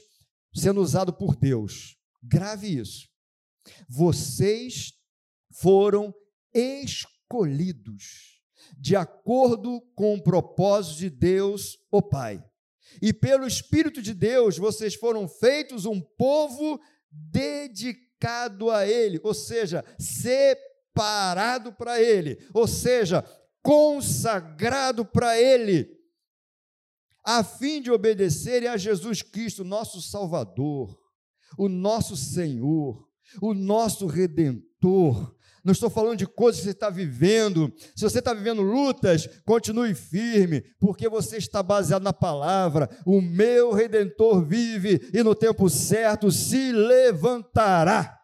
sendo 0.53 0.81
usado 0.81 1.11
por 1.11 1.35
Deus. 1.35 1.94
Grave 2.27 2.79
isso. 2.79 3.07
Vocês 3.87 4.93
foram 5.51 6.13
escolhidos 6.53 8.41
de 8.77 8.95
acordo 8.95 9.81
com 9.95 10.15
o 10.15 10.23
propósito 10.23 10.97
de 10.99 11.09
Deus, 11.09 11.77
o 11.91 12.01
Pai. 12.01 12.43
E 13.01 13.13
pelo 13.13 13.45
Espírito 13.45 14.01
de 14.01 14.13
Deus, 14.13 14.57
vocês 14.57 14.95
foram 14.95 15.27
feitos 15.27 15.85
um 15.85 16.01
povo 16.01 16.79
dedicado 17.11 18.71
a 18.71 18.87
Ele, 18.87 19.19
ou 19.23 19.33
seja, 19.33 19.83
separado 19.99 21.73
para 21.73 22.01
Ele, 22.01 22.37
ou 22.53 22.67
seja, 22.67 23.23
consagrado 23.61 25.05
para 25.05 25.39
Ele, 25.39 25.89
a 27.23 27.43
fim 27.43 27.81
de 27.81 27.91
obedecerem 27.91 28.69
a 28.69 28.77
Jesus 28.77 29.21
Cristo, 29.21 29.63
nosso 29.63 30.01
Salvador 30.01 31.04
o 31.57 31.67
nosso 31.69 32.15
Senhor, 32.15 33.07
o 33.41 33.53
nosso 33.53 34.07
Redentor. 34.07 35.35
Não 35.65 35.71
estou 35.71 35.89
falando 35.89 36.19
de 36.19 36.27
coisas 36.27 36.61
que 36.61 36.65
você 36.65 36.71
está 36.73 36.91
vivendo. 36.91 37.73
Se 37.95 38.03
você 38.03 38.19
está 38.19 38.35
vivendo 38.35 38.61
lutas, 38.61 39.27
continue 39.43 39.95
firme, 39.95 40.61
porque 40.79 41.09
você 41.09 41.37
está 41.37 41.63
baseado 41.63 42.03
na 42.03 42.13
palavra. 42.13 42.87
O 43.03 43.19
meu 43.19 43.73
redentor 43.73 44.45
vive 44.45 45.09
e 45.11 45.23
no 45.23 45.33
tempo 45.33 45.67
certo 45.67 46.31
se 46.31 46.71
levantará. 46.71 48.15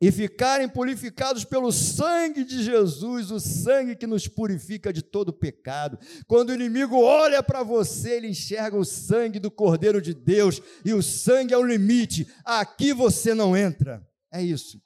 E 0.00 0.10
ficarem 0.10 0.68
purificados 0.68 1.44
pelo 1.44 1.72
sangue 1.72 2.44
de 2.44 2.62
Jesus, 2.62 3.30
o 3.30 3.38
sangue 3.38 3.96
que 3.96 4.06
nos 4.06 4.26
purifica 4.28 4.92
de 4.92 5.02
todo 5.02 5.32
pecado. 5.32 5.98
Quando 6.26 6.50
o 6.50 6.54
inimigo 6.54 6.96
olha 6.96 7.42
para 7.42 7.62
você, 7.62 8.16
ele 8.16 8.28
enxerga 8.28 8.76
o 8.76 8.84
sangue 8.84 9.38
do 9.38 9.50
Cordeiro 9.50 10.02
de 10.02 10.12
Deus, 10.12 10.60
e 10.84 10.92
o 10.92 11.02
sangue 11.02 11.54
é 11.54 11.58
o 11.58 11.66
limite. 11.66 12.26
Aqui 12.44 12.92
você 12.92 13.34
não 13.34 13.56
entra. 13.56 14.06
É 14.32 14.42
isso. 14.42 14.82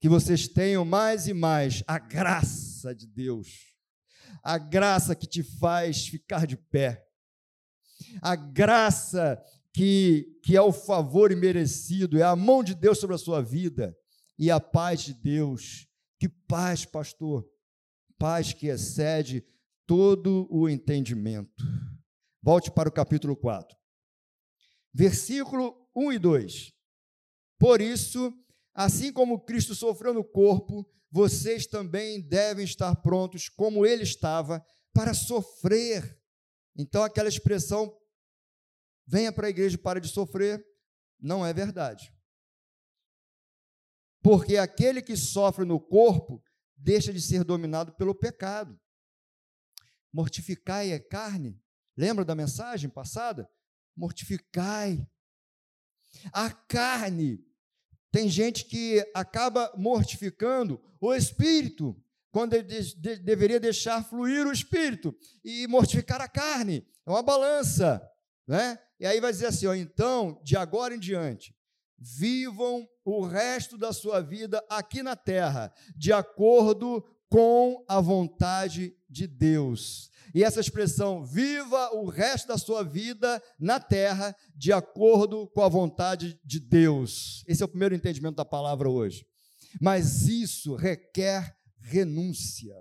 Que 0.00 0.08
vocês 0.08 0.46
tenham 0.46 0.84
mais 0.84 1.26
e 1.26 1.34
mais 1.34 1.82
a 1.86 1.98
graça 1.98 2.94
de 2.94 3.06
Deus, 3.06 3.74
a 4.44 4.56
graça 4.56 5.14
que 5.14 5.26
te 5.26 5.42
faz 5.42 6.06
ficar 6.06 6.46
de 6.46 6.56
pé, 6.56 7.04
a 8.22 8.36
graça 8.36 9.42
que, 9.72 10.38
que 10.42 10.56
é 10.56 10.60
o 10.60 10.72
favor 10.72 11.30
imerecido, 11.30 12.18
é 12.18 12.22
a 12.22 12.36
mão 12.36 12.62
de 12.62 12.74
Deus 12.74 12.98
sobre 12.98 13.14
a 13.14 13.18
sua 13.18 13.42
vida 13.42 13.96
e 14.38 14.50
a 14.50 14.60
paz 14.60 15.02
de 15.02 15.14
Deus. 15.14 15.86
Que 16.18 16.28
paz, 16.28 16.84
pastor? 16.84 17.46
Paz 18.18 18.52
que 18.52 18.66
excede 18.66 19.44
todo 19.86 20.48
o 20.50 20.68
entendimento. 20.68 21.64
Volte 22.42 22.70
para 22.70 22.88
o 22.88 22.92
capítulo 22.92 23.36
4. 23.36 23.76
Versículo 24.92 25.74
1 25.94 26.12
e 26.12 26.18
2. 26.18 26.72
Por 27.58 27.80
isso, 27.80 28.32
assim 28.74 29.12
como 29.12 29.44
Cristo 29.44 29.74
sofreu 29.74 30.14
no 30.14 30.24
corpo, 30.24 30.88
vocês 31.10 31.66
também 31.66 32.20
devem 32.20 32.64
estar 32.64 32.94
prontos, 32.96 33.48
como 33.48 33.86
ele 33.86 34.02
estava, 34.02 34.64
para 34.92 35.14
sofrer. 35.14 36.18
Então, 36.76 37.02
aquela 37.02 37.28
expressão 37.28 37.92
venha 39.08 39.32
para 39.32 39.46
a 39.46 39.50
igreja 39.50 39.74
e 39.74 39.78
pare 39.78 40.00
de 40.00 40.08
sofrer, 40.08 40.62
não 41.18 41.44
é 41.44 41.52
verdade. 41.52 42.14
Porque 44.22 44.58
aquele 44.58 45.00
que 45.00 45.16
sofre 45.16 45.64
no 45.64 45.80
corpo 45.80 46.42
deixa 46.76 47.12
de 47.12 47.20
ser 47.20 47.42
dominado 47.42 47.92
pelo 47.94 48.14
pecado. 48.14 48.78
Mortificai 50.12 50.92
a 50.92 51.00
carne. 51.00 51.58
Lembra 51.96 52.24
da 52.24 52.34
mensagem 52.34 52.90
passada? 52.90 53.50
Mortificai. 53.96 55.06
A 56.32 56.50
carne. 56.50 57.44
Tem 58.10 58.28
gente 58.28 58.64
que 58.66 59.04
acaba 59.14 59.72
mortificando 59.76 60.80
o 61.00 61.14
espírito, 61.14 62.00
quando 62.30 62.54
ele 62.54 62.64
de, 62.64 62.94
de, 62.96 63.16
deveria 63.16 63.60
deixar 63.60 64.04
fluir 64.04 64.46
o 64.46 64.52
espírito 64.52 65.16
e 65.44 65.66
mortificar 65.66 66.20
a 66.20 66.28
carne. 66.28 66.86
É 67.06 67.10
uma 67.10 67.22
balança, 67.22 68.02
né? 68.46 68.78
E 68.98 69.06
aí 69.06 69.20
vai 69.20 69.32
dizer 69.32 69.46
assim: 69.46 69.66
ó, 69.66 69.74
então, 69.74 70.40
de 70.42 70.56
agora 70.56 70.94
em 70.94 70.98
diante, 70.98 71.54
vivam 71.98 72.88
o 73.04 73.24
resto 73.24 73.76
da 73.76 73.92
sua 73.92 74.20
vida 74.20 74.64
aqui 74.68 75.02
na 75.02 75.16
terra, 75.16 75.72
de 75.96 76.12
acordo 76.12 77.04
com 77.28 77.84
a 77.88 78.00
vontade 78.00 78.96
de 79.08 79.26
Deus. 79.26 80.10
E 80.34 80.44
essa 80.44 80.60
expressão, 80.60 81.24
viva 81.24 81.90
o 81.94 82.06
resto 82.06 82.48
da 82.48 82.58
sua 82.58 82.82
vida 82.82 83.42
na 83.58 83.80
terra, 83.80 84.36
de 84.54 84.72
acordo 84.72 85.48
com 85.48 85.62
a 85.62 85.68
vontade 85.68 86.38
de 86.44 86.60
Deus. 86.60 87.42
Esse 87.46 87.62
é 87.62 87.66
o 87.66 87.68
primeiro 87.68 87.94
entendimento 87.94 88.36
da 88.36 88.44
palavra 88.44 88.88
hoje. 88.88 89.26
Mas 89.80 90.28
isso 90.28 90.74
requer 90.74 91.56
renúncia. 91.80 92.76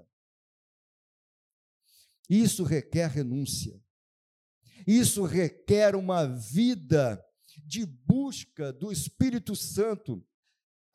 Isso 2.30 2.64
requer 2.64 3.08
renúncia. 3.08 3.82
Isso 4.88 5.26
requer 5.26 5.96
uma 5.96 6.26
vida 6.26 7.22
de 7.66 7.86
busca 7.86 8.72
do 8.72 8.90
Espírito 8.90 9.54
Santo 9.54 10.26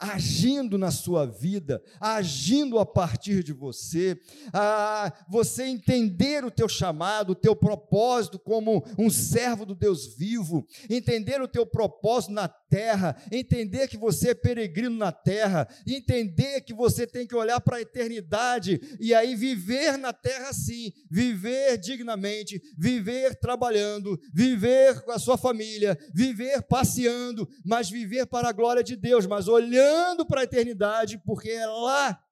agindo 0.02 0.76
na 0.76 0.90
sua 0.90 1.24
vida, 1.24 1.80
agindo 2.00 2.80
a 2.80 2.84
partir 2.84 3.44
de 3.44 3.52
você, 3.52 4.18
a 4.52 5.12
você 5.28 5.62
entender 5.62 6.44
o 6.44 6.50
teu 6.50 6.68
chamado, 6.68 7.30
o 7.30 7.36
teu 7.36 7.54
propósito 7.54 8.36
como 8.36 8.84
um 8.98 9.08
servo 9.08 9.64
do 9.64 9.76
Deus 9.76 10.16
vivo, 10.16 10.66
entender 10.90 11.40
o 11.40 11.46
teu 11.46 11.64
propósito 11.64 12.32
na 12.32 12.48
terra, 12.48 13.16
entender 13.30 13.86
que 13.86 13.96
você 13.96 14.30
é 14.30 14.34
peregrino 14.34 14.96
na 14.96 15.12
terra, 15.12 15.68
entender 15.86 16.62
que 16.62 16.74
você 16.74 17.06
tem 17.06 17.24
que 17.24 17.36
olhar 17.36 17.60
para 17.60 17.76
a 17.76 17.82
eternidade 17.82 18.80
e 18.98 19.14
aí 19.14 19.36
viver 19.36 19.96
na 19.96 20.12
terra 20.12 20.52
sim, 20.52 20.92
viver 21.08 21.78
dignamente, 21.78 22.60
viver 22.76 23.36
trabalhando, 23.36 24.18
viver 24.34 25.02
com 25.02 25.12
a 25.12 25.18
sua 25.18 25.38
família, 25.38 25.96
viver 26.12 26.62
passeando, 26.62 27.48
mas 27.64 27.88
viver 27.88 28.26
para 28.26 28.48
a 28.48 28.52
glória 28.52 28.82
de 28.82 28.96
Deus, 28.96 29.26
mas 29.26 29.46
olhando 29.46 29.91
para 30.26 30.40
a 30.40 30.44
eternidade, 30.44 31.18
porque 31.18 31.50
é 31.50 31.66
lá 31.66 32.22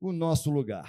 o 0.00 0.12
nosso 0.12 0.50
lugar, 0.50 0.88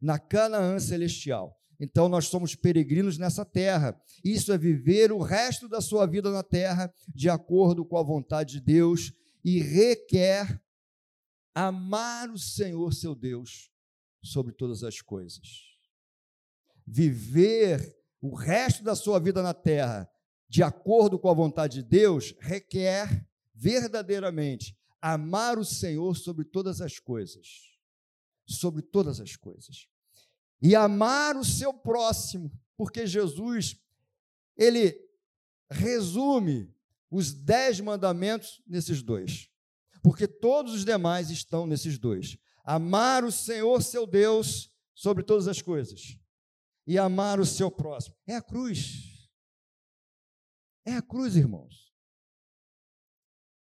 na 0.00 0.18
Canaã 0.18 0.78
celestial. 0.78 1.58
Então 1.80 2.08
nós 2.08 2.28
somos 2.28 2.54
peregrinos 2.54 3.18
nessa 3.18 3.44
terra. 3.44 4.00
Isso 4.24 4.52
é 4.52 4.58
viver 4.58 5.10
o 5.10 5.18
resto 5.18 5.68
da 5.68 5.80
sua 5.80 6.06
vida 6.06 6.30
na 6.30 6.42
terra 6.42 6.92
de 7.12 7.28
acordo 7.28 7.84
com 7.84 7.98
a 7.98 8.02
vontade 8.04 8.54
de 8.54 8.60
Deus 8.60 9.12
e 9.44 9.60
requer 9.60 10.62
amar 11.52 12.30
o 12.30 12.38
Senhor 12.38 12.92
seu 12.92 13.14
Deus 13.16 13.70
sobre 14.22 14.52
todas 14.52 14.84
as 14.84 15.00
coisas. 15.00 15.48
Viver 16.86 17.96
o 18.20 18.34
resto 18.34 18.84
da 18.84 18.94
sua 18.94 19.18
vida 19.18 19.42
na 19.42 19.52
terra 19.52 20.08
de 20.48 20.62
acordo 20.62 21.18
com 21.18 21.28
a 21.28 21.34
vontade 21.34 21.82
de 21.82 21.88
Deus, 21.88 22.34
requer 22.38 23.26
verdadeiramente 23.54 24.76
amar 25.02 25.58
o 25.58 25.64
Senhor 25.64 26.16
sobre 26.16 26.44
todas 26.44 26.80
as 26.80 27.00
coisas. 27.00 27.76
Sobre 28.46 28.80
todas 28.80 29.20
as 29.20 29.34
coisas. 29.34 29.88
E 30.62 30.76
amar 30.76 31.36
o 31.36 31.44
seu 31.44 31.74
próximo, 31.74 32.52
porque 32.76 33.04
Jesus, 33.04 33.76
ele 34.56 34.96
resume 35.68 36.72
os 37.10 37.32
dez 37.32 37.80
mandamentos 37.80 38.62
nesses 38.64 39.02
dois. 39.02 39.50
Porque 40.02 40.28
todos 40.28 40.72
os 40.72 40.84
demais 40.84 41.30
estão 41.30 41.66
nesses 41.66 41.98
dois. 41.98 42.38
Amar 42.64 43.24
o 43.24 43.32
Senhor, 43.32 43.82
seu 43.82 44.06
Deus, 44.06 44.70
sobre 44.94 45.24
todas 45.24 45.48
as 45.48 45.60
coisas. 45.60 46.16
E 46.86 46.96
amar 46.96 47.40
o 47.40 47.46
seu 47.46 47.70
próximo. 47.70 48.16
É 48.26 48.36
a 48.36 48.42
cruz. 48.42 49.28
É 50.84 50.94
a 50.94 51.02
cruz, 51.02 51.36
irmãos. 51.36 51.91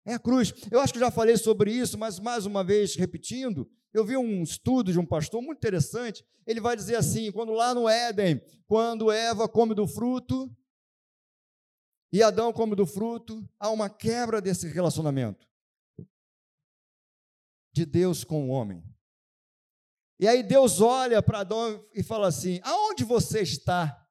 É 0.09 0.15
a 0.15 0.19
cruz. 0.19 0.55
Eu 0.71 0.81
acho 0.81 0.91
que 0.91 0.99
já 0.99 1.11
falei 1.11 1.37
sobre 1.37 1.71
isso, 1.71 1.99
mas 1.99 2.19
mais 2.19 2.47
uma 2.47 2.65
vez 2.65 2.97
repetindo, 2.97 3.71
eu 3.93 4.07
vi 4.07 4.17
um 4.17 4.43
estudo 4.43 4.91
de 4.91 4.99
um 4.99 5.05
pastor 5.05 5.43
muito 5.43 5.59
interessante. 5.59 6.25
Ele 6.47 6.63
vai 6.63 6.75
dizer 6.75 6.97
assim: 6.97 7.31
quando 7.31 7.53
lá 7.53 7.75
no 7.75 7.87
Éden, 7.87 8.41
quando 8.67 9.13
Eva 9.13 9.47
come 9.47 9.75
do 9.75 9.87
fruto 9.87 10.51
e 12.11 12.23
Adão 12.23 12.55
come 12.55 12.75
do 12.75 12.87
fruto, 12.87 13.47
há 13.61 13.69
uma 13.69 13.91
quebra 13.91 14.41
desse 14.41 14.67
relacionamento 14.67 15.47
de 17.75 17.85
Deus 17.85 18.25
com 18.25 18.49
o 18.49 18.51
homem. 18.51 18.83
E 20.19 20.27
aí 20.27 20.43
Deus 20.43 20.81
olha 20.81 21.23
para 21.23 21.41
Adão 21.41 21.87
e 21.93 22.03
fala 22.03 22.29
assim: 22.29 22.61
aonde 22.63 23.05
você 23.05 23.43
está? 23.43 24.09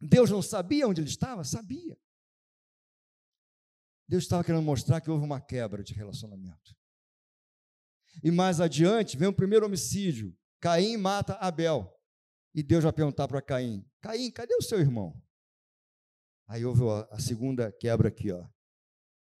Deus 0.00 0.30
não 0.30 0.40
sabia 0.40 0.88
onde 0.88 1.02
ele 1.02 1.10
estava? 1.10 1.44
Sabia. 1.44 1.98
Deus 4.14 4.22
estava 4.22 4.44
querendo 4.44 4.62
mostrar 4.62 5.00
que 5.00 5.10
houve 5.10 5.24
uma 5.24 5.40
quebra 5.40 5.82
de 5.82 5.92
relacionamento. 5.92 6.72
E 8.22 8.30
mais 8.30 8.60
adiante 8.60 9.16
vem 9.16 9.26
o 9.26 9.32
primeiro 9.32 9.66
homicídio. 9.66 10.38
Caim 10.60 10.96
mata 10.96 11.34
Abel. 11.34 11.92
E 12.54 12.62
Deus 12.62 12.84
vai 12.84 12.92
perguntar 12.92 13.26
para 13.26 13.42
Caim: 13.42 13.84
Caim, 14.00 14.30
cadê 14.30 14.54
o 14.54 14.62
seu 14.62 14.78
irmão? 14.78 15.20
Aí 16.46 16.64
houve 16.64 16.82
a 17.10 17.18
segunda 17.18 17.72
quebra 17.72 18.06
aqui, 18.06 18.30
ó, 18.30 18.46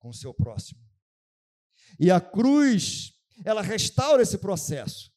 com 0.00 0.08
o 0.08 0.12
seu 0.12 0.34
próximo. 0.34 0.80
E 1.96 2.10
a 2.10 2.20
cruz, 2.20 3.12
ela 3.44 3.62
restaura 3.62 4.24
esse 4.24 4.38
processo 4.38 5.13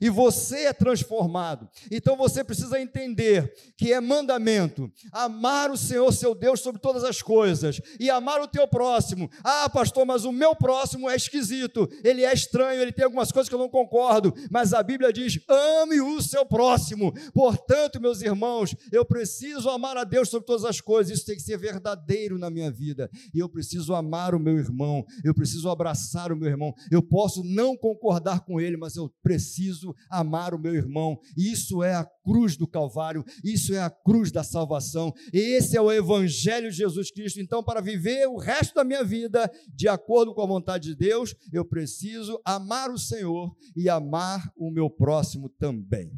e 0.00 0.10
você 0.10 0.66
é 0.66 0.72
transformado. 0.72 1.68
Então 1.90 2.16
você 2.16 2.44
precisa 2.44 2.80
entender 2.80 3.52
que 3.76 3.92
é 3.92 4.00
mandamento 4.00 4.90
amar 5.12 5.70
o 5.70 5.76
Senhor 5.76 6.12
seu 6.12 6.34
Deus 6.34 6.60
sobre 6.60 6.80
todas 6.80 7.04
as 7.04 7.22
coisas 7.22 7.80
e 7.98 8.10
amar 8.10 8.40
o 8.40 8.48
teu 8.48 8.66
próximo. 8.66 9.30
Ah, 9.42 9.68
pastor, 9.68 10.04
mas 10.04 10.24
o 10.24 10.32
meu 10.32 10.54
próximo 10.54 11.08
é 11.08 11.16
esquisito, 11.16 11.88
ele 12.04 12.24
é 12.24 12.32
estranho, 12.32 12.82
ele 12.82 12.92
tem 12.92 13.04
algumas 13.04 13.32
coisas 13.32 13.48
que 13.48 13.54
eu 13.54 13.58
não 13.58 13.68
concordo, 13.68 14.34
mas 14.50 14.72
a 14.72 14.82
Bíblia 14.82 15.12
diz: 15.12 15.38
ame 15.48 16.00
o 16.00 16.20
seu 16.20 16.44
próximo. 16.44 17.12
Portanto, 17.32 18.00
meus 18.00 18.20
irmãos, 18.20 18.74
eu 18.92 19.04
preciso 19.04 19.70
amar 19.70 19.96
a 19.96 20.04
Deus 20.04 20.28
sobre 20.28 20.46
todas 20.46 20.64
as 20.64 20.80
coisas. 20.80 21.16
Isso 21.16 21.26
tem 21.26 21.36
que 21.36 21.42
ser 21.42 21.56
verdadeiro 21.56 22.38
na 22.38 22.50
minha 22.50 22.70
vida. 22.70 23.10
E 23.32 23.38
eu 23.38 23.48
preciso 23.48 23.94
amar 23.94 24.34
o 24.34 24.40
meu 24.40 24.58
irmão, 24.58 25.04
eu 25.24 25.34
preciso 25.34 25.68
abraçar 25.68 26.32
o 26.32 26.36
meu 26.36 26.48
irmão. 26.48 26.74
Eu 26.90 27.02
posso 27.02 27.42
não 27.44 27.76
concordar 27.76 28.40
com 28.40 28.60
ele, 28.60 28.76
mas 28.76 28.96
eu 28.96 29.08
preciso 29.22 29.79
preciso 29.80 29.94
amar 30.10 30.54
o 30.54 30.58
meu 30.58 30.74
irmão. 30.74 31.18
Isso 31.36 31.82
é 31.82 31.94
a 31.94 32.04
cruz 32.04 32.56
do 32.56 32.66
Calvário, 32.66 33.24
isso 33.42 33.74
é 33.74 33.80
a 33.80 33.90
cruz 33.90 34.30
da 34.30 34.44
salvação. 34.44 35.12
Esse 35.32 35.76
é 35.76 35.80
o 35.80 35.90
Evangelho 35.90 36.70
de 36.70 36.76
Jesus 36.76 37.10
Cristo. 37.10 37.40
Então, 37.40 37.62
para 37.64 37.80
viver 37.80 38.26
o 38.26 38.36
resto 38.36 38.74
da 38.74 38.84
minha 38.84 39.02
vida 39.02 39.50
de 39.74 39.88
acordo 39.88 40.34
com 40.34 40.42
a 40.42 40.46
vontade 40.46 40.88
de 40.88 40.96
Deus, 40.96 41.34
eu 41.52 41.64
preciso 41.64 42.40
amar 42.44 42.90
o 42.90 42.98
Senhor 42.98 43.54
e 43.74 43.88
amar 43.88 44.52
o 44.56 44.70
meu 44.70 44.90
próximo 44.90 45.48
também. 45.48 46.12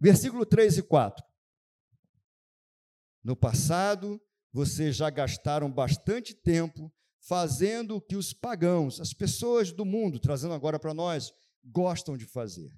Versículo 0.00 0.46
3 0.46 0.78
e 0.78 0.82
4. 0.82 1.24
No 3.24 3.36
passado, 3.36 4.20
vocês 4.52 4.96
já 4.96 5.08
gastaram 5.10 5.70
bastante 5.72 6.34
tempo 6.34 6.92
fazendo 7.20 7.96
o 7.96 8.00
que 8.00 8.16
os 8.16 8.32
pagãos, 8.32 9.00
as 9.00 9.14
pessoas 9.14 9.72
do 9.72 9.84
mundo, 9.84 10.18
trazendo 10.18 10.54
agora 10.54 10.78
para 10.78 10.92
nós, 10.92 11.32
gostam 11.64 12.16
de 12.16 12.26
fazer. 12.26 12.72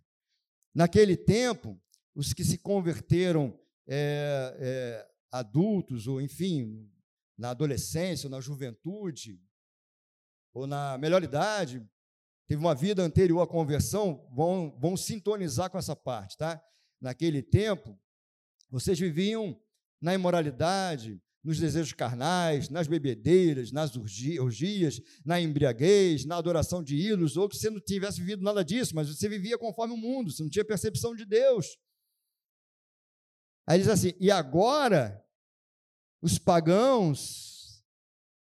Naquele 0.75 1.17
tempo, 1.17 1.81
os 2.15 2.33
que 2.33 2.45
se 2.45 2.59
converteram 2.59 3.59
é, 3.87 4.57
é, 4.59 5.09
adultos, 5.31 6.07
ou 6.07 6.21
enfim, 6.21 6.91
na 7.37 7.51
adolescência, 7.51 8.27
ou 8.27 8.31
na 8.31 8.41
juventude, 8.41 9.41
ou 10.53 10.67
na 10.67 10.97
melhor 10.99 11.23
idade, 11.23 11.85
teve 12.47 12.61
uma 12.61 12.75
vida 12.75 13.03
anterior 13.03 13.41
à 13.41 13.47
conversão, 13.47 14.29
vão, 14.33 14.77
vão 14.79 14.97
sintonizar 14.97 15.71
com 15.71 15.79
essa 15.79 15.97
parte, 15.97 16.37
tá? 16.37 16.63
Naquele 17.01 17.43
tempo, 17.43 17.99
vocês 18.71 18.99
viviam 18.99 19.61
na 20.01 20.15
imoralidade, 20.15 21.21
nos 21.45 21.59
desejos 21.59 21.93
carnais, 21.93 22.71
nas 22.71 22.87
bebedeiras, 22.89 23.71
nas 23.71 23.95
orgias, 23.95 24.99
na 25.25 25.39
embriaguez, 25.39 26.25
na 26.25 26.39
adoração 26.39 26.83
de 26.83 26.97
ídolos, 26.97 27.37
ou 27.37 27.49
que 27.49 27.57
você 27.57 27.69
não 27.69 27.79
tivesse 27.79 28.19
vivido 28.19 28.43
nada 28.43 28.65
disso, 28.65 28.95
mas 28.95 29.15
você 29.15 29.29
vivia 29.29 29.59
conforme 29.59 29.93
o 29.93 29.99
mundo, 29.99 30.33
você 30.33 30.43
não 30.43 30.49
tinha 30.49 30.65
percepção 30.65 31.15
de 31.15 31.27
Deus. 31.27 31.77
Aí 33.67 33.79
diz 33.79 33.89
assim: 33.89 34.15
e 34.19 34.31
agora, 34.31 35.23
os 36.23 36.39
pagãos, 36.39 37.85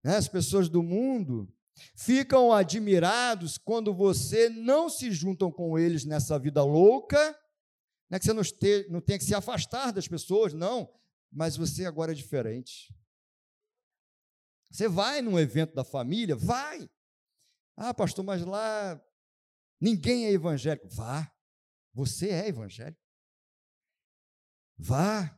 né, 0.04 0.18
as 0.18 0.28
pessoas 0.28 0.68
do 0.68 0.84
mundo, 0.84 1.48
ficam 1.96 2.52
admirados 2.52 3.58
quando 3.58 3.94
você 3.94 4.50
não 4.50 4.90
se 4.90 5.12
juntam 5.12 5.50
com 5.50 5.80
eles 5.80 6.04
nessa 6.04 6.38
vida 6.38 6.62
louca, 6.62 7.38
não 8.10 8.18
é 8.18 8.20
que 8.20 8.26
você 8.26 8.34
não, 8.34 8.44
te, 8.44 8.88
não 8.90 9.00
tenha 9.00 9.18
que 9.18 9.24
se 9.24 9.34
afastar 9.34 9.94
das 9.94 10.10
pessoas, 10.10 10.54
não, 10.54 10.92
mas 11.32 11.56
você 11.56 11.86
agora 11.86 12.12
é 12.12 12.16
diferente. 12.16 12.94
Você 14.70 14.88
vai 14.88 15.22
num 15.22 15.40
evento 15.40 15.74
da 15.74 15.84
família? 15.84 16.36
Vai. 16.36 16.90
Ah, 17.76 17.94
pastor, 17.94 18.24
mas 18.24 18.42
lá 18.46 19.02
ninguém 19.80 20.26
é 20.26 20.32
evangélico. 20.32 20.88
Vá. 20.90 21.32
Você 21.94 22.30
é 22.30 22.48
evangélico. 22.48 23.02
Vá. 24.78 25.38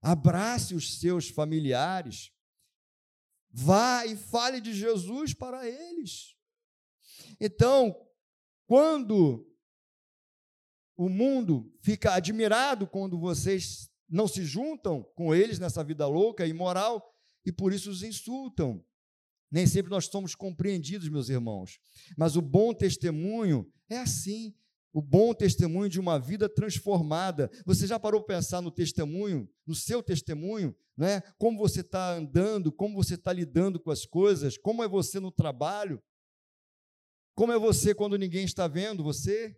Abrace 0.00 0.74
os 0.74 0.98
seus 1.00 1.28
familiares. 1.28 2.32
Vá 3.50 4.04
e 4.06 4.16
fale 4.16 4.60
de 4.60 4.72
Jesus 4.72 5.32
para 5.32 5.66
eles. 5.66 6.36
Então, 7.40 7.94
quando 8.66 9.46
o 10.96 11.08
mundo 11.08 11.72
fica 11.82 12.14
admirado 12.14 12.86
quando 12.86 13.18
vocês 13.18 13.90
não 14.08 14.28
se 14.28 14.44
juntam 14.44 15.02
com 15.14 15.34
eles 15.34 15.58
nessa 15.58 15.82
vida 15.82 16.06
louca 16.06 16.46
e 16.46 16.50
imoral 16.50 17.12
e 17.44 17.52
por 17.52 17.72
isso 17.72 17.90
os 17.90 18.02
insultam. 18.02 18.84
Nem 19.50 19.66
sempre 19.66 19.90
nós 19.90 20.06
somos 20.06 20.34
compreendidos, 20.34 21.08
meus 21.08 21.28
irmãos, 21.28 21.78
mas 22.16 22.36
o 22.36 22.42
bom 22.42 22.74
testemunho 22.74 23.70
é 23.88 23.98
assim. 23.98 24.54
O 24.92 25.02
bom 25.02 25.34
testemunho 25.34 25.90
de 25.90 26.00
uma 26.00 26.18
vida 26.18 26.48
transformada. 26.48 27.50
Você 27.66 27.86
já 27.86 28.00
parou 28.00 28.22
para 28.22 28.36
pensar 28.36 28.62
no 28.62 28.70
testemunho, 28.70 29.46
no 29.66 29.74
seu 29.74 30.02
testemunho, 30.02 30.74
né? 30.96 31.20
Como 31.38 31.58
você 31.58 31.82
está 31.82 32.14
andando, 32.14 32.72
como 32.72 32.94
você 32.96 33.14
está 33.14 33.30
lidando 33.30 33.78
com 33.78 33.90
as 33.90 34.06
coisas, 34.06 34.56
como 34.56 34.82
é 34.82 34.88
você 34.88 35.20
no 35.20 35.30
trabalho, 35.30 36.02
como 37.34 37.52
é 37.52 37.58
você 37.58 37.94
quando 37.94 38.16
ninguém 38.16 38.46
está 38.46 38.66
vendo 38.66 39.04
você. 39.04 39.54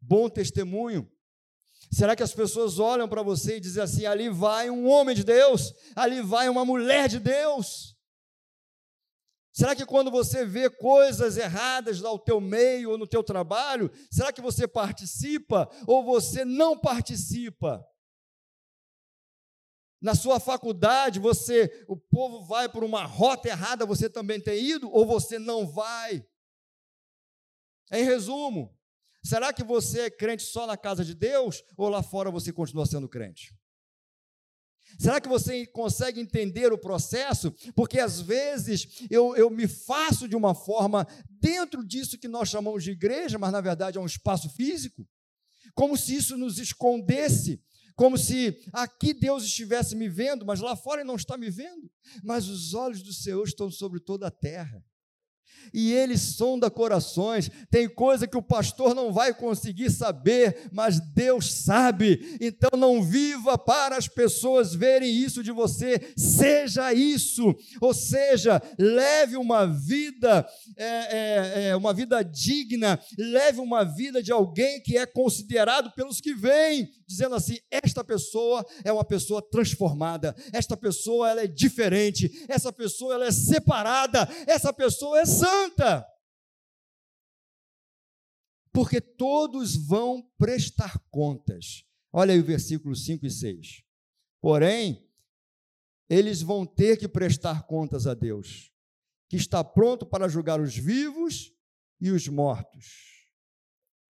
Bom 0.00 0.30
testemunho 0.30 1.06
Será 1.92 2.14
que 2.14 2.22
as 2.22 2.32
pessoas 2.32 2.78
olham 2.78 3.08
para 3.08 3.22
você 3.22 3.56
e 3.56 3.60
dizem 3.60 3.82
assim: 3.82 4.06
ali 4.06 4.28
vai 4.28 4.70
um 4.70 4.88
homem 4.88 5.14
de 5.14 5.24
Deus, 5.24 5.74
ali 5.96 6.20
vai 6.22 6.48
uma 6.48 6.64
mulher 6.64 7.08
de 7.08 7.18
Deus? 7.18 7.96
Será 9.52 9.74
que 9.74 9.84
quando 9.84 10.10
você 10.10 10.46
vê 10.46 10.70
coisas 10.70 11.36
erradas 11.36 12.04
ao 12.04 12.18
teu 12.18 12.40
meio 12.40 12.92
ou 12.92 12.98
no 12.98 13.06
teu 13.06 13.22
trabalho, 13.22 13.90
será 14.10 14.32
que 14.32 14.40
você 14.40 14.68
participa 14.68 15.68
ou 15.86 16.04
você 16.04 16.44
não 16.44 16.78
participa? 16.78 17.84
Na 20.00 20.14
sua 20.14 20.40
faculdade, 20.40 21.18
você, 21.18 21.84
o 21.88 21.96
povo 21.96 22.42
vai 22.46 22.68
por 22.68 22.84
uma 22.84 23.04
rota 23.04 23.48
errada, 23.48 23.84
você 23.84 24.08
também 24.08 24.40
tem 24.40 24.64
ido 24.64 24.90
ou 24.90 25.04
você 25.04 25.38
não 25.38 25.66
vai? 25.66 26.24
Em 27.92 28.04
resumo, 28.04 28.74
Será 29.22 29.52
que 29.52 29.62
você 29.62 30.02
é 30.02 30.10
crente 30.10 30.42
só 30.42 30.66
na 30.66 30.76
casa 30.76 31.04
de 31.04 31.14
Deus 31.14 31.62
ou 31.76 31.88
lá 31.88 32.02
fora 32.02 32.30
você 32.30 32.52
continua 32.52 32.86
sendo 32.86 33.08
crente? 33.08 33.54
Será 34.98 35.20
que 35.20 35.28
você 35.28 35.66
consegue 35.66 36.20
entender 36.20 36.72
o 36.72 36.78
processo? 36.78 37.52
Porque 37.74 38.00
às 38.00 38.20
vezes 38.20 39.06
eu, 39.10 39.36
eu 39.36 39.48
me 39.50 39.68
faço 39.68 40.28
de 40.28 40.34
uma 40.34 40.54
forma 40.54 41.06
dentro 41.28 41.86
disso 41.86 42.18
que 42.18 42.26
nós 42.26 42.48
chamamos 42.48 42.82
de 42.82 42.90
igreja, 42.90 43.38
mas 43.38 43.52
na 43.52 43.60
verdade 43.60 43.98
é 43.98 44.00
um 44.00 44.06
espaço 44.06 44.48
físico, 44.50 45.06
como 45.74 45.96
se 45.96 46.16
isso 46.16 46.36
nos 46.36 46.58
escondesse, 46.58 47.62
como 47.94 48.16
se 48.16 48.58
aqui 48.72 49.12
Deus 49.12 49.44
estivesse 49.44 49.94
me 49.94 50.08
vendo, 50.08 50.44
mas 50.44 50.60
lá 50.60 50.74
fora 50.74 51.02
Ele 51.02 51.08
não 51.08 51.16
está 51.16 51.36
me 51.36 51.50
vendo. 51.50 51.90
Mas 52.24 52.48
os 52.48 52.74
olhos 52.74 53.02
do 53.02 53.12
Senhor 53.12 53.46
estão 53.46 53.70
sobre 53.70 54.00
toda 54.00 54.26
a 54.26 54.30
terra 54.30 54.82
e 55.72 55.92
ele 55.92 56.16
sonda 56.16 56.70
corações. 56.70 57.50
Tem 57.70 57.88
coisa 57.88 58.26
que 58.26 58.36
o 58.36 58.42
pastor 58.42 58.94
não 58.94 59.12
vai 59.12 59.34
conseguir 59.34 59.90
saber, 59.90 60.68
mas 60.72 61.00
Deus 61.00 61.52
sabe. 61.52 62.36
Então 62.40 62.70
não 62.78 63.02
viva 63.02 63.56
para 63.58 63.96
as 63.96 64.08
pessoas 64.08 64.74
verem 64.74 65.10
isso 65.10 65.42
de 65.42 65.52
você, 65.52 66.12
seja 66.16 66.92
isso, 66.92 67.54
ou 67.80 67.94
seja, 67.94 68.60
leve 68.78 69.36
uma 69.36 69.66
vida, 69.66 70.46
é, 70.76 70.86
é, 70.86 71.68
é, 71.68 71.76
uma 71.76 71.92
vida 71.92 72.22
digna, 72.22 73.00
leve 73.18 73.60
uma 73.60 73.84
vida 73.84 74.22
de 74.22 74.32
alguém 74.32 74.82
que 74.82 74.96
é 74.96 75.06
considerado 75.06 75.92
pelos 75.94 76.20
que 76.20 76.34
vêm, 76.34 76.88
dizendo 77.06 77.34
assim: 77.34 77.58
esta 77.70 78.02
pessoa 78.02 78.64
é 78.84 78.92
uma 78.92 79.04
pessoa 79.04 79.42
transformada, 79.42 80.34
esta 80.52 80.76
pessoa 80.76 81.30
ela 81.30 81.42
é 81.42 81.46
diferente, 81.46 82.44
essa 82.48 82.72
pessoa 82.72 83.14
ela 83.14 83.26
é 83.26 83.32
separada, 83.32 84.28
essa 84.46 84.72
pessoa 84.72 85.20
é 85.20 85.24
santa. 85.24 85.49
Porque 88.72 89.00
todos 89.00 89.76
vão 89.76 90.22
prestar 90.38 90.98
contas. 91.10 91.84
Olha 92.12 92.32
aí 92.32 92.40
o 92.40 92.44
versículo 92.44 92.94
5 92.94 93.26
e 93.26 93.30
6. 93.30 93.84
Porém, 94.40 95.06
eles 96.08 96.42
vão 96.42 96.66
ter 96.66 96.96
que 96.96 97.06
prestar 97.06 97.66
contas 97.66 98.06
a 98.06 98.14
Deus, 98.14 98.72
que 99.28 99.36
está 99.36 99.62
pronto 99.62 100.04
para 100.04 100.28
julgar 100.28 100.60
os 100.60 100.76
vivos 100.76 101.52
e 102.00 102.10
os 102.10 102.26
mortos. 102.26 103.10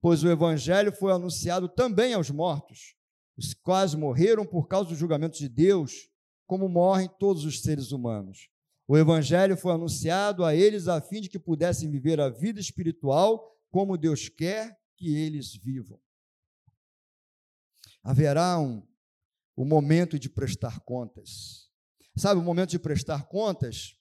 Pois 0.00 0.22
o 0.22 0.30
evangelho 0.30 0.92
foi 0.92 1.12
anunciado 1.12 1.68
também 1.68 2.14
aos 2.14 2.30
mortos, 2.30 2.94
os 3.36 3.52
quais 3.52 3.94
morreram 3.94 4.46
por 4.46 4.66
causa 4.66 4.88
do 4.88 4.96
julgamento 4.96 5.38
de 5.38 5.48
Deus, 5.48 6.08
como 6.46 6.68
morrem 6.68 7.08
todos 7.18 7.44
os 7.44 7.60
seres 7.60 7.92
humanos. 7.92 8.48
O 8.90 8.98
Evangelho 8.98 9.56
foi 9.56 9.72
anunciado 9.72 10.44
a 10.44 10.52
eles 10.52 10.88
a 10.88 11.00
fim 11.00 11.20
de 11.20 11.28
que 11.28 11.38
pudessem 11.38 11.88
viver 11.88 12.18
a 12.18 12.28
vida 12.28 12.58
espiritual 12.58 13.56
como 13.70 13.96
Deus 13.96 14.28
quer 14.28 14.76
que 14.96 15.14
eles 15.14 15.54
vivam. 15.54 16.02
Haverá 18.02 18.58
um, 18.58 18.84
um 19.56 19.64
momento 19.64 20.18
de 20.18 20.28
prestar 20.28 20.80
contas. 20.80 21.70
Sabe, 22.16 22.40
o 22.40 22.42
momento 22.42 22.70
de 22.70 22.80
prestar 22.80 23.28
contas 23.28 23.96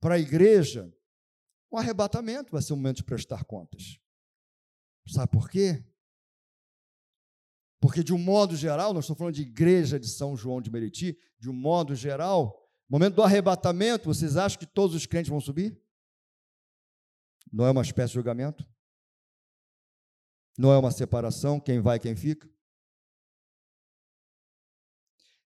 para 0.00 0.16
a 0.16 0.18
igreja, 0.18 0.92
o 1.70 1.78
arrebatamento 1.78 2.50
vai 2.50 2.60
ser 2.60 2.72
o 2.72 2.76
momento 2.76 2.96
de 2.96 3.04
prestar 3.04 3.44
contas. 3.44 4.00
Sabe 5.06 5.30
por 5.30 5.48
quê? 5.48 5.86
Porque, 7.80 8.02
de 8.02 8.12
um 8.12 8.18
modo 8.18 8.56
geral, 8.56 8.92
nós 8.92 9.04
estamos 9.04 9.18
falando 9.18 9.36
de 9.36 9.42
igreja 9.42 10.00
de 10.00 10.08
São 10.08 10.36
João 10.36 10.60
de 10.60 10.68
Meriti, 10.68 11.16
de 11.38 11.48
um 11.48 11.54
modo 11.54 11.94
geral, 11.94 12.65
Momento 12.88 13.14
do 13.16 13.22
arrebatamento, 13.22 14.04
vocês 14.04 14.36
acham 14.36 14.58
que 14.58 14.66
todos 14.66 14.94
os 14.94 15.06
crentes 15.06 15.28
vão 15.28 15.40
subir? 15.40 15.80
Não 17.52 17.66
é 17.66 17.70
uma 17.70 17.82
espécie 17.82 18.08
de 18.08 18.14
julgamento? 18.14 18.66
Não 20.58 20.72
é 20.72 20.78
uma 20.78 20.90
separação, 20.90 21.60
quem 21.60 21.80
vai, 21.80 21.98
quem 21.98 22.14
fica? 22.14 22.48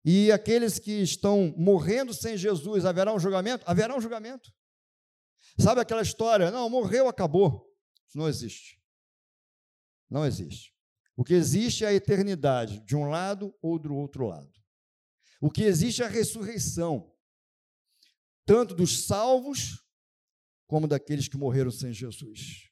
E 0.03 0.31
aqueles 0.31 0.79
que 0.79 1.01
estão 1.01 1.53
morrendo 1.57 2.13
sem 2.13 2.37
Jesus, 2.37 2.85
haverá 2.85 3.13
um 3.13 3.19
julgamento? 3.19 3.63
Haverá 3.67 3.95
um 3.95 4.01
julgamento. 4.01 4.51
Sabe 5.59 5.81
aquela 5.81 6.01
história? 6.01 6.49
Não, 6.49 6.69
morreu, 6.69 7.07
acabou. 7.07 7.75
Isso 8.07 8.17
não 8.17 8.27
existe. 8.27 8.81
Não 10.09 10.25
existe. 10.25 10.73
O 11.15 11.23
que 11.23 11.33
existe 11.33 11.83
é 11.83 11.89
a 11.89 11.93
eternidade, 11.93 12.79
de 12.85 12.95
um 12.95 13.09
lado 13.09 13.53
ou 13.61 13.77
do 13.77 13.93
outro 13.95 14.27
lado. 14.27 14.51
O 15.41 15.51
que 15.51 15.63
existe 15.63 16.01
é 16.01 16.05
a 16.05 16.09
ressurreição 16.09 17.11
tanto 18.47 18.73
dos 18.73 19.05
salvos 19.05 19.83
como 20.67 20.87
daqueles 20.87 21.27
que 21.27 21.37
morreram 21.37 21.69
sem 21.69 21.93
Jesus. 21.93 22.71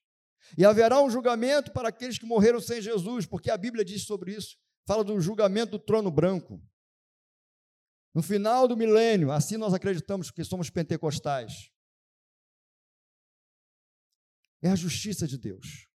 E 0.58 0.64
haverá 0.64 1.02
um 1.02 1.10
julgamento 1.10 1.72
para 1.74 1.90
aqueles 1.90 2.18
que 2.18 2.26
morreram 2.26 2.62
sem 2.62 2.82
Jesus, 2.82 3.26
porque 3.26 3.52
a 3.52 3.58
Bíblia 3.58 3.84
diz 3.84 4.06
sobre 4.06 4.34
isso. 4.34 4.58
Fala 4.88 5.04
do 5.04 5.20
julgamento 5.20 5.72
do 5.72 5.80
trono 5.80 6.10
branco. 6.10 6.64
No 8.14 8.24
final 8.24 8.68
do 8.68 8.78
milênio, 8.78 9.32
assim 9.32 9.58
nós 9.58 9.74
acreditamos 9.74 10.32
que 10.32 10.46
somos 10.46 10.70
pentecostais. 10.70 11.70
É 14.62 14.70
a 14.70 14.76
justiça 14.76 15.28
de 15.28 15.38
Deus. 15.38 15.90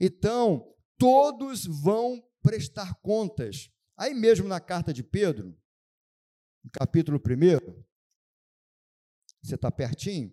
Então, 0.00 0.74
todos 0.98 1.64
vão 1.64 2.20
prestar 2.42 2.94
contas. 3.00 3.70
Aí 3.96 4.12
mesmo 4.12 4.48
na 4.48 4.60
carta 4.60 4.92
de 4.92 5.04
Pedro, 5.04 5.56
no 6.64 6.70
capítulo 6.72 7.18
1, 7.18 7.87
você 9.48 9.54
está 9.54 9.70
pertinho? 9.70 10.32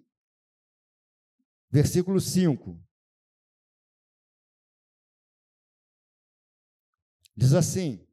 Versículo 1.72 2.20
5. 2.20 2.82
Diz 7.36 7.54
assim: 7.54 8.08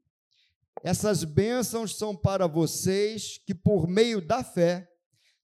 Essas 0.83 1.25
bênçãos 1.25 1.97
são 1.97 2.17
para 2.17 2.47
vocês 2.47 3.39
que, 3.39 3.55
por 3.55 3.87
meio 3.87 4.21
da 4.25 4.43
fé, 4.43 4.89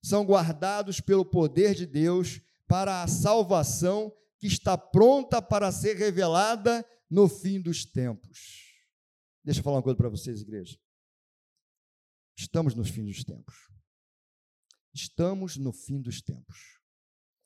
são 0.03 0.25
guardados 0.25 0.99
pelo 0.99 1.25
poder 1.25 1.75
de 1.75 1.85
Deus 1.85 2.41
para 2.67 3.03
a 3.03 3.07
salvação 3.07 4.13
que 4.37 4.47
está 4.47 4.77
pronta 4.77 5.41
para 5.41 5.71
ser 5.71 5.97
revelada 5.97 6.85
no 7.09 7.27
fim 7.27 7.61
dos 7.61 7.85
tempos. 7.85 8.75
Deixa 9.43 9.59
eu 9.59 9.63
falar 9.63 9.77
uma 9.77 9.83
coisa 9.83 9.97
para 9.97 10.09
vocês, 10.09 10.41
igreja. 10.41 10.79
Estamos 12.37 12.75
nos 12.75 12.89
fins 12.89 13.05
dos 13.05 13.23
tempos. 13.23 13.68
Estamos 15.01 15.55
no 15.55 15.71
fim 15.71 16.01
dos 16.01 16.21
tempos. 16.21 16.79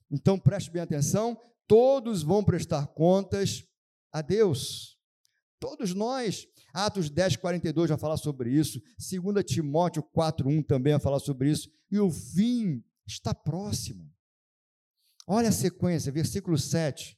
Então 0.09 0.39
preste 0.39 0.71
bem 0.71 0.81
atenção: 0.81 1.39
todos 1.67 2.23
vão 2.23 2.43
prestar 2.43 2.87
contas 2.87 3.65
a 4.11 4.21
Deus. 4.21 4.97
Todos 5.59 5.93
nós. 5.93 6.47
Atos 6.73 7.09
10, 7.09 7.37
42 7.37 7.89
vai 7.89 7.97
falar 7.99 8.17
sobre 8.17 8.49
isso. 8.51 8.81
2 8.97 9.45
Timóteo 9.45 10.01
4, 10.01 10.49
1 10.49 10.63
também 10.63 10.93
vai 10.93 10.99
falar 10.99 11.19
sobre 11.19 11.51
isso. 11.51 11.71
E 11.91 11.99
o 11.99 12.09
fim 12.09 12.83
está 13.05 13.33
próximo. 13.33 14.11
Olha 15.27 15.49
a 15.49 15.53
sequência, 15.53 16.11
versículo 16.11 16.57
7. 16.57 17.17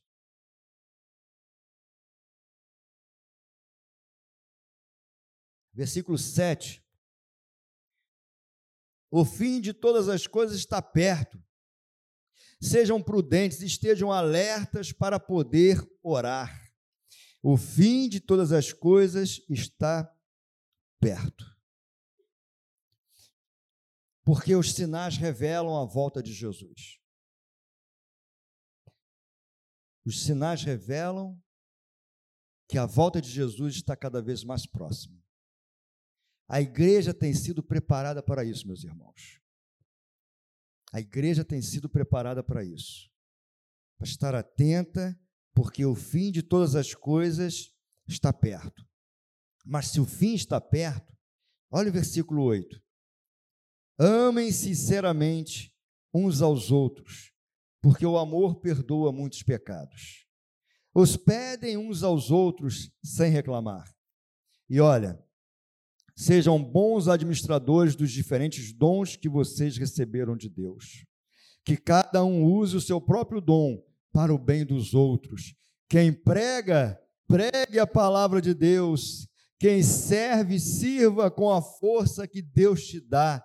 Versículo 5.74 6.18
7. 6.18 6.85
O 9.18 9.24
fim 9.24 9.62
de 9.62 9.72
todas 9.72 10.10
as 10.10 10.28
coisas 10.28 10.58
está 10.58 10.82
perto. 10.82 11.42
Sejam 12.62 13.02
prudentes, 13.02 13.62
estejam 13.62 14.12
alertas 14.12 14.92
para 14.92 15.18
poder 15.18 15.82
orar. 16.04 16.70
O 17.42 17.56
fim 17.56 18.10
de 18.10 18.20
todas 18.20 18.52
as 18.52 18.74
coisas 18.74 19.42
está 19.50 20.14
perto. 21.00 21.46
Porque 24.26 24.54
os 24.54 24.74
sinais 24.74 25.16
revelam 25.16 25.82
a 25.82 25.86
volta 25.86 26.22
de 26.22 26.34
Jesus. 26.34 27.00
Os 30.04 30.24
sinais 30.24 30.62
revelam 30.62 31.42
que 32.68 32.78
a 32.78 32.86
volta 32.86 33.22
de 33.22 33.30
Jesus 33.32 33.78
está 33.78 33.96
cada 33.96 34.22
vez 34.22 34.44
mais 34.44 34.66
próxima. 34.66 35.25
A 36.48 36.62
igreja 36.62 37.14
tem 37.14 37.34
sido 37.34 37.64
preparada 37.64 38.22
para 38.22 38.44
isso, 38.44 38.68
meus 38.68 38.84
irmãos. 38.84 39.40
A 40.94 41.00
igreja 41.00 41.44
tem 41.44 41.62
sido 41.62 41.90
preparada 41.90 42.44
para 42.44 42.64
isso. 42.64 43.10
Para 43.98 44.08
estar 44.08 44.36
atenta, 44.36 45.20
porque 45.54 45.86
o 45.86 45.96
fim 45.96 46.32
de 46.32 46.44
todas 46.44 46.76
as 46.76 46.94
coisas 46.94 47.74
está 48.08 48.32
perto. 48.32 48.88
Mas 49.66 49.88
se 49.88 50.00
o 50.00 50.06
fim 50.06 50.36
está 50.36 50.62
perto, 50.62 51.18
olha 51.72 51.90
o 51.90 51.94
versículo 51.94 52.44
8. 52.44 52.82
Amem 53.98 54.52
sinceramente 54.52 55.74
uns 56.14 56.42
aos 56.42 56.72
outros, 56.72 57.34
porque 57.82 58.06
o 58.06 58.18
amor 58.18 58.60
perdoa 58.60 59.12
muitos 59.12 59.42
pecados. 59.42 60.26
Hospedem 60.94 61.78
uns 61.78 62.04
aos 62.04 62.32
outros 62.32 62.92
sem 63.04 63.32
reclamar. 63.32 63.94
E 64.70 64.80
olha, 64.80 65.22
Sejam 66.16 66.64
bons 66.64 67.10
administradores 67.10 67.94
dos 67.94 68.10
diferentes 68.10 68.72
dons 68.72 69.18
que 69.18 69.28
vocês 69.28 69.78
receberam 69.78 70.38
de 70.38 70.48
Deus. 70.48 71.06
Que 71.64 71.76
cada 71.76 72.24
um 72.24 72.44
use 72.46 72.78
o 72.78 72.82
seu 72.82 73.02
próprio 73.02 73.42
dom 73.42 73.84
para 74.14 74.34
o 74.34 74.38
bem 74.38 74.66
dos 74.66 74.94
outros. 74.94 75.54
Quem 75.90 76.14
prega, 76.14 76.98
pregue 77.28 77.80
a 77.80 77.86
palavra 77.86 78.42
de 78.42 78.54
Deus. 78.54 79.28
Quem 79.60 79.84
serve, 79.84 80.58
sirva 80.58 81.30
com 81.30 81.52
a 81.52 81.62
força 81.62 82.28
que 82.28 82.42
Deus 82.42 82.86
te 82.86 83.02
dá. 83.02 83.44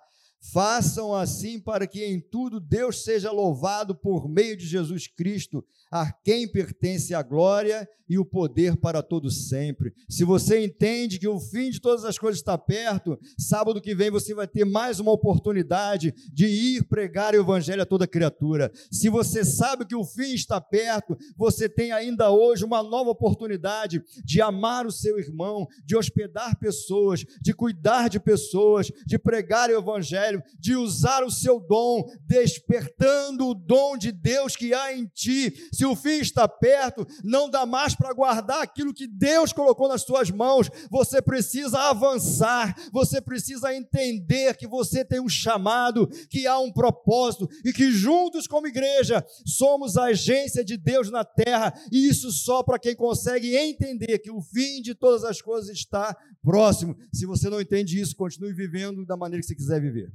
Façam 0.53 1.13
assim 1.13 1.59
para 1.59 1.85
que 1.85 2.03
em 2.05 2.21
tudo 2.21 2.59
Deus 2.59 3.03
seja 3.03 3.31
louvado 3.31 3.93
por 3.93 4.29
meio 4.29 4.55
de 4.55 4.65
Jesus 4.65 5.07
Cristo, 5.07 5.63
a 5.91 6.11
quem 6.23 6.47
pertence 6.47 7.13
a 7.13 7.21
glória 7.21 7.87
e 8.11 8.17
o 8.17 8.25
poder 8.25 8.75
para 8.75 9.01
todos 9.01 9.47
sempre. 9.47 9.93
Se 10.09 10.25
você 10.25 10.61
entende 10.61 11.17
que 11.17 11.29
o 11.29 11.39
fim 11.39 11.69
de 11.69 11.79
todas 11.79 12.03
as 12.03 12.19
coisas 12.19 12.39
está 12.39 12.57
perto, 12.57 13.17
sábado 13.37 13.79
que 13.79 13.95
vem 13.95 14.11
você 14.11 14.33
vai 14.33 14.45
ter 14.45 14.65
mais 14.65 14.99
uma 14.99 15.13
oportunidade 15.13 16.13
de 16.33 16.45
ir 16.45 16.83
pregar 16.89 17.33
o 17.33 17.39
evangelho 17.39 17.81
a 17.81 17.85
toda 17.85 18.05
criatura. 18.05 18.69
Se 18.91 19.07
você 19.07 19.45
sabe 19.45 19.85
que 19.85 19.95
o 19.95 20.03
fim 20.03 20.33
está 20.33 20.59
perto, 20.59 21.17
você 21.37 21.69
tem 21.69 21.93
ainda 21.93 22.31
hoje 22.31 22.65
uma 22.65 22.83
nova 22.83 23.11
oportunidade 23.11 24.03
de 24.25 24.41
amar 24.41 24.85
o 24.85 24.91
seu 24.91 25.17
irmão, 25.17 25.65
de 25.85 25.95
hospedar 25.95 26.59
pessoas, 26.59 27.23
de 27.41 27.53
cuidar 27.53 28.09
de 28.09 28.19
pessoas, 28.19 28.91
de 29.05 29.17
pregar 29.17 29.69
o 29.69 29.77
evangelho, 29.77 30.43
de 30.59 30.75
usar 30.75 31.23
o 31.23 31.31
seu 31.31 31.61
dom, 31.61 32.03
despertando 32.27 33.47
o 33.47 33.53
dom 33.53 33.97
de 33.97 34.11
Deus 34.11 34.57
que 34.57 34.73
há 34.73 34.93
em 34.93 35.05
ti 35.05 35.53
se 35.81 35.85
o 35.85 35.95
fim 35.95 36.19
está 36.19 36.47
perto, 36.47 37.07
não 37.23 37.49
dá 37.49 37.65
mais 37.65 37.95
para 37.95 38.13
guardar 38.13 38.61
aquilo 38.61 38.93
que 38.93 39.07
Deus 39.07 39.51
colocou 39.51 39.87
nas 39.89 40.03
suas 40.03 40.29
mãos. 40.29 40.69
Você 40.91 41.19
precisa 41.23 41.89
avançar, 41.89 42.75
você 42.91 43.19
precisa 43.19 43.73
entender 43.73 44.55
que 44.55 44.67
você 44.67 45.03
tem 45.03 45.19
um 45.19 45.27
chamado, 45.27 46.07
que 46.29 46.45
há 46.45 46.59
um 46.59 46.71
propósito 46.71 47.49
e 47.65 47.73
que 47.73 47.91
juntos 47.91 48.45
como 48.45 48.67
igreja 48.67 49.25
somos 49.43 49.97
a 49.97 50.05
agência 50.05 50.63
de 50.63 50.77
Deus 50.77 51.09
na 51.09 51.25
terra, 51.25 51.73
e 51.91 52.07
isso 52.07 52.31
só 52.31 52.61
para 52.61 52.77
quem 52.77 52.95
consegue 52.95 53.55
entender 53.55 54.19
que 54.19 54.29
o 54.29 54.39
fim 54.39 54.83
de 54.83 54.93
todas 54.93 55.23
as 55.23 55.41
coisas 55.41 55.71
está 55.71 56.15
próximo. 56.43 56.95
Se 57.11 57.25
você 57.25 57.49
não 57.49 57.59
entende 57.59 57.99
isso, 57.99 58.15
continue 58.15 58.53
vivendo 58.53 59.03
da 59.03 59.17
maneira 59.17 59.41
que 59.41 59.47
você 59.47 59.55
quiser 59.55 59.81
viver. 59.81 60.13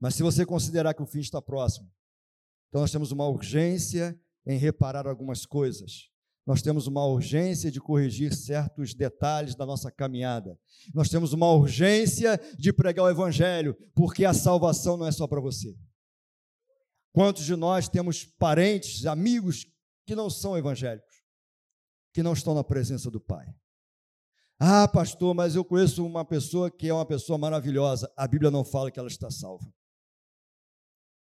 Mas 0.00 0.14
se 0.14 0.22
você 0.22 0.46
considerar 0.46 0.94
que 0.94 1.02
o 1.02 1.06
fim 1.06 1.18
está 1.18 1.42
próximo, 1.42 1.90
então 2.68 2.80
nós 2.80 2.90
temos 2.90 3.12
uma 3.12 3.26
urgência 3.26 4.18
em 4.46 4.58
reparar 4.58 5.06
algumas 5.06 5.44
coisas. 5.44 6.10
Nós 6.46 6.62
temos 6.62 6.86
uma 6.86 7.04
urgência 7.04 7.72
de 7.72 7.80
corrigir 7.80 8.32
certos 8.32 8.94
detalhes 8.94 9.56
da 9.56 9.66
nossa 9.66 9.90
caminhada. 9.90 10.56
Nós 10.94 11.08
temos 11.08 11.32
uma 11.32 11.50
urgência 11.50 12.40
de 12.56 12.72
pregar 12.72 13.04
o 13.04 13.10
Evangelho, 13.10 13.76
porque 13.94 14.24
a 14.24 14.32
salvação 14.32 14.96
não 14.96 15.06
é 15.06 15.12
só 15.12 15.26
para 15.26 15.40
você. 15.40 15.76
Quantos 17.12 17.44
de 17.44 17.56
nós 17.56 17.88
temos 17.88 18.24
parentes, 18.24 19.06
amigos 19.06 19.66
que 20.06 20.14
não 20.14 20.30
são 20.30 20.56
evangélicos, 20.56 21.16
que 22.12 22.22
não 22.22 22.32
estão 22.32 22.54
na 22.54 22.62
presença 22.62 23.10
do 23.10 23.20
Pai? 23.20 23.46
Ah, 24.58 24.86
pastor, 24.86 25.34
mas 25.34 25.56
eu 25.56 25.64
conheço 25.64 26.06
uma 26.06 26.24
pessoa 26.24 26.70
que 26.70 26.88
é 26.88 26.94
uma 26.94 27.04
pessoa 27.04 27.36
maravilhosa. 27.36 28.10
A 28.16 28.28
Bíblia 28.28 28.50
não 28.50 28.64
fala 28.64 28.90
que 28.90 28.98
ela 28.98 29.08
está 29.08 29.30
salva. 29.30 29.66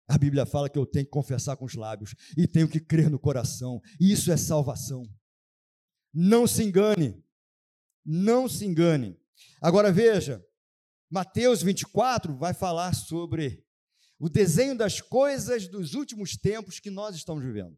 A 0.06 0.18
Bíblia 0.18 0.44
fala 0.44 0.68
que 0.68 0.78
eu 0.78 0.84
tenho 0.84 1.06
que 1.06 1.10
confessar 1.10 1.56
com 1.56 1.64
os 1.64 1.74
lábios 1.74 2.14
e 2.36 2.46
tenho 2.46 2.68
que 2.68 2.80
crer 2.80 3.08
no 3.08 3.18
coração. 3.18 3.80
Isso 3.98 4.30
é 4.30 4.36
salvação. 4.36 5.02
Não 6.12 6.46
se 6.46 6.62
engane. 6.62 7.22
Não 8.04 8.48
se 8.48 8.66
engane. 8.66 9.18
Agora 9.62 9.90
veja, 9.90 10.44
Mateus 11.10 11.62
24 11.62 12.36
vai 12.36 12.52
falar 12.52 12.94
sobre 12.94 13.64
o 14.18 14.28
desenho 14.28 14.76
das 14.76 15.00
coisas 15.00 15.68
dos 15.68 15.94
últimos 15.94 16.36
tempos 16.36 16.78
que 16.78 16.90
nós 16.90 17.16
estamos 17.16 17.42
vivendo. 17.42 17.76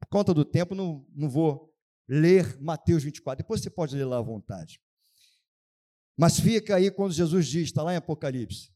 Por 0.00 0.08
conta 0.08 0.34
do 0.34 0.44
tempo, 0.44 0.74
não, 0.74 1.06
não 1.14 1.28
vou 1.28 1.74
ler 2.08 2.60
Mateus 2.60 3.04
24. 3.04 3.44
Depois 3.44 3.60
você 3.60 3.70
pode 3.70 3.94
ler 3.94 4.04
lá 4.04 4.18
à 4.18 4.22
vontade. 4.22 4.80
Mas 6.16 6.40
fica 6.40 6.76
aí 6.76 6.90
quando 6.90 7.12
Jesus 7.12 7.46
diz, 7.46 7.64
está 7.64 7.82
lá 7.82 7.94
em 7.94 7.96
Apocalipse: 7.96 8.72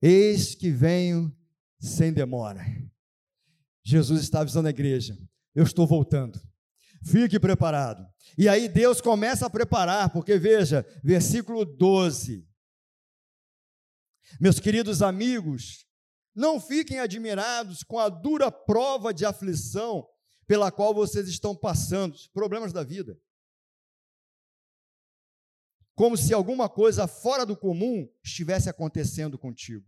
Eis 0.00 0.54
que 0.54 0.70
venho 0.70 1.36
sem 1.80 2.12
demora. 2.12 2.62
Jesus 3.82 4.20
está 4.20 4.40
avisando 4.40 4.68
a 4.68 4.70
igreja: 4.70 5.18
eu 5.54 5.64
estou 5.64 5.86
voltando. 5.86 6.40
Fique 7.02 7.40
preparado. 7.40 8.06
E 8.36 8.48
aí 8.48 8.68
Deus 8.68 9.00
começa 9.00 9.46
a 9.46 9.50
preparar, 9.50 10.12
porque 10.12 10.38
veja, 10.38 10.86
versículo 11.02 11.64
12. 11.64 12.46
Meus 14.38 14.60
queridos 14.60 15.02
amigos, 15.02 15.86
não 16.34 16.60
fiquem 16.60 17.00
admirados 17.00 17.82
com 17.82 17.98
a 17.98 18.08
dura 18.08 18.52
prova 18.52 19.12
de 19.12 19.24
aflição 19.24 20.06
pela 20.46 20.70
qual 20.70 20.94
vocês 20.94 21.28
estão 21.28 21.56
passando, 21.56 22.16
problemas 22.32 22.72
da 22.72 22.84
vida. 22.84 23.18
Como 25.94 26.16
se 26.16 26.32
alguma 26.32 26.68
coisa 26.68 27.06
fora 27.06 27.44
do 27.44 27.56
comum 27.56 28.08
estivesse 28.22 28.68
acontecendo 28.68 29.38
contigo. 29.38 29.86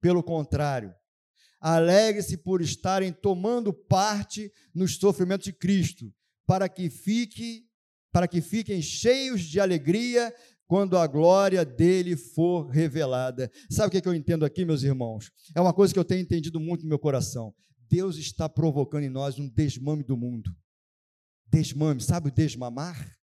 Pelo 0.00 0.22
contrário, 0.22 0.94
alegre-se 1.60 2.38
por 2.38 2.62
estarem 2.62 3.12
tomando 3.12 3.72
parte 3.72 4.50
nos 4.74 4.96
sofrimentos 4.96 5.44
de 5.44 5.52
Cristo, 5.52 6.12
para 6.46 6.68
que 6.68 6.88
fique, 6.88 7.66
para 8.10 8.26
que 8.26 8.40
fiquem 8.40 8.80
cheios 8.80 9.42
de 9.42 9.60
alegria 9.60 10.34
quando 10.66 10.96
a 10.96 11.06
glória 11.06 11.64
dele 11.64 12.16
for 12.16 12.68
revelada. 12.68 13.50
Sabe 13.68 13.88
o 13.88 13.90
que, 13.90 14.08
é 14.08 14.10
eu 14.10 14.14
entendo 14.14 14.44
aqui, 14.44 14.64
meus 14.64 14.82
irmãos? 14.82 15.30
É 15.54 15.60
uma 15.60 15.74
coisa 15.74 15.92
que 15.92 15.98
eu 15.98 16.04
tenho 16.04 16.22
entendido 16.22 16.58
muito 16.58 16.82
no 16.82 16.88
meu 16.88 16.98
coração. 16.98 17.52
Deus 17.88 18.16
está 18.16 18.48
provocando 18.48 19.02
em 19.02 19.10
nós 19.10 19.38
um 19.38 19.48
desmame 19.48 20.04
do 20.04 20.16
mundo. 20.16 20.54
Desmame, 21.46 22.00
sabe 22.00 22.28
o 22.28 22.32
desmamar? 22.32 23.19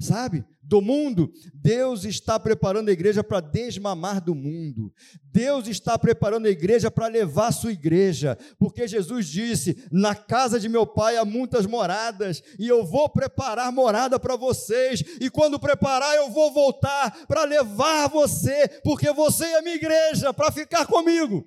Sabe? 0.00 0.44
Do 0.62 0.80
mundo. 0.80 1.30
Deus 1.54 2.04
está 2.04 2.40
preparando 2.40 2.88
a 2.88 2.92
igreja 2.92 3.22
para 3.22 3.40
desmamar 3.40 4.20
do 4.20 4.34
mundo. 4.34 4.92
Deus 5.32 5.68
está 5.68 5.98
preparando 5.98 6.46
a 6.46 6.50
igreja 6.50 6.90
para 6.90 7.06
levar 7.06 7.48
a 7.48 7.52
sua 7.52 7.72
igreja, 7.72 8.38
porque 8.58 8.88
Jesus 8.88 9.26
disse: 9.26 9.84
Na 9.92 10.14
casa 10.14 10.58
de 10.58 10.68
meu 10.68 10.86
pai 10.86 11.16
há 11.16 11.24
muitas 11.24 11.66
moradas, 11.66 12.42
e 12.58 12.66
eu 12.66 12.84
vou 12.84 13.08
preparar 13.08 13.70
morada 13.70 14.18
para 14.18 14.36
vocês, 14.36 15.04
e 15.20 15.28
quando 15.28 15.60
preparar, 15.60 16.16
eu 16.16 16.30
vou 16.30 16.52
voltar 16.52 17.26
para 17.26 17.44
levar 17.44 18.08
você, 18.08 18.68
porque 18.82 19.12
você 19.12 19.44
é 19.44 19.62
minha 19.62 19.76
igreja, 19.76 20.32
para 20.32 20.50
ficar 20.50 20.86
comigo. 20.86 21.46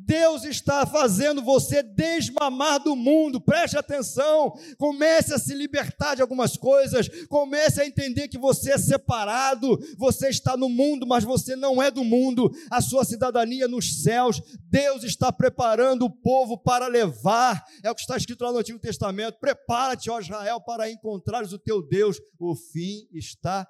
Deus 0.00 0.44
está 0.44 0.86
fazendo 0.86 1.42
você 1.42 1.82
desmamar 1.82 2.82
do 2.82 2.94
mundo, 2.94 3.40
preste 3.40 3.76
atenção, 3.76 4.52
comece 4.78 5.34
a 5.34 5.38
se 5.38 5.52
libertar 5.54 6.14
de 6.14 6.22
algumas 6.22 6.56
coisas, 6.56 7.08
comece 7.26 7.80
a 7.80 7.86
entender 7.86 8.28
que 8.28 8.38
você 8.38 8.72
é 8.72 8.78
separado, 8.78 9.78
você 9.96 10.28
está 10.28 10.56
no 10.56 10.68
mundo, 10.68 11.06
mas 11.06 11.24
você 11.24 11.56
não 11.56 11.82
é 11.82 11.90
do 11.90 12.04
mundo, 12.04 12.50
a 12.70 12.80
sua 12.80 13.04
cidadania 13.04 13.66
nos 13.66 14.02
céus, 14.02 14.40
Deus 14.70 15.02
está 15.02 15.32
preparando 15.32 16.04
o 16.04 16.10
povo 16.10 16.56
para 16.56 16.86
levar, 16.86 17.64
é 17.82 17.90
o 17.90 17.94
que 17.94 18.02
está 18.02 18.16
escrito 18.16 18.44
lá 18.44 18.52
no 18.52 18.58
Antigo 18.58 18.78
Testamento: 18.78 19.38
prepara-te, 19.40 20.10
ó 20.10 20.20
Israel, 20.20 20.60
para 20.60 20.90
encontrares 20.90 21.52
o 21.52 21.58
teu 21.58 21.82
Deus, 21.86 22.18
o 22.38 22.54
fim 22.54 23.08
está 23.12 23.68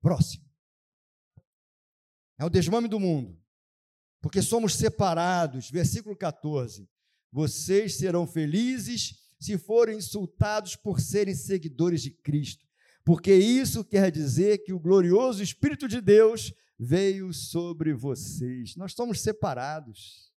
próximo. 0.00 0.44
É 2.38 2.44
o 2.44 2.50
desmame 2.50 2.88
do 2.88 2.98
mundo 2.98 3.45
porque 4.20 4.42
somos 4.42 4.74
separados. 4.74 5.70
Versículo 5.70 6.16
14: 6.16 6.88
Vocês 7.32 7.96
serão 7.96 8.26
felizes 8.26 9.14
se 9.38 9.58
forem 9.58 9.98
insultados 9.98 10.76
por 10.76 11.00
serem 11.00 11.34
seguidores 11.34 12.02
de 12.02 12.10
Cristo, 12.10 12.64
porque 13.04 13.34
isso 13.34 13.84
quer 13.84 14.10
dizer 14.10 14.58
que 14.58 14.72
o 14.72 14.80
glorioso 14.80 15.42
Espírito 15.42 15.86
de 15.86 16.00
Deus 16.00 16.52
veio 16.78 17.32
sobre 17.32 17.94
vocês. 17.94 18.76
Nós 18.76 18.92
somos 18.92 19.20
separados. 19.20 20.32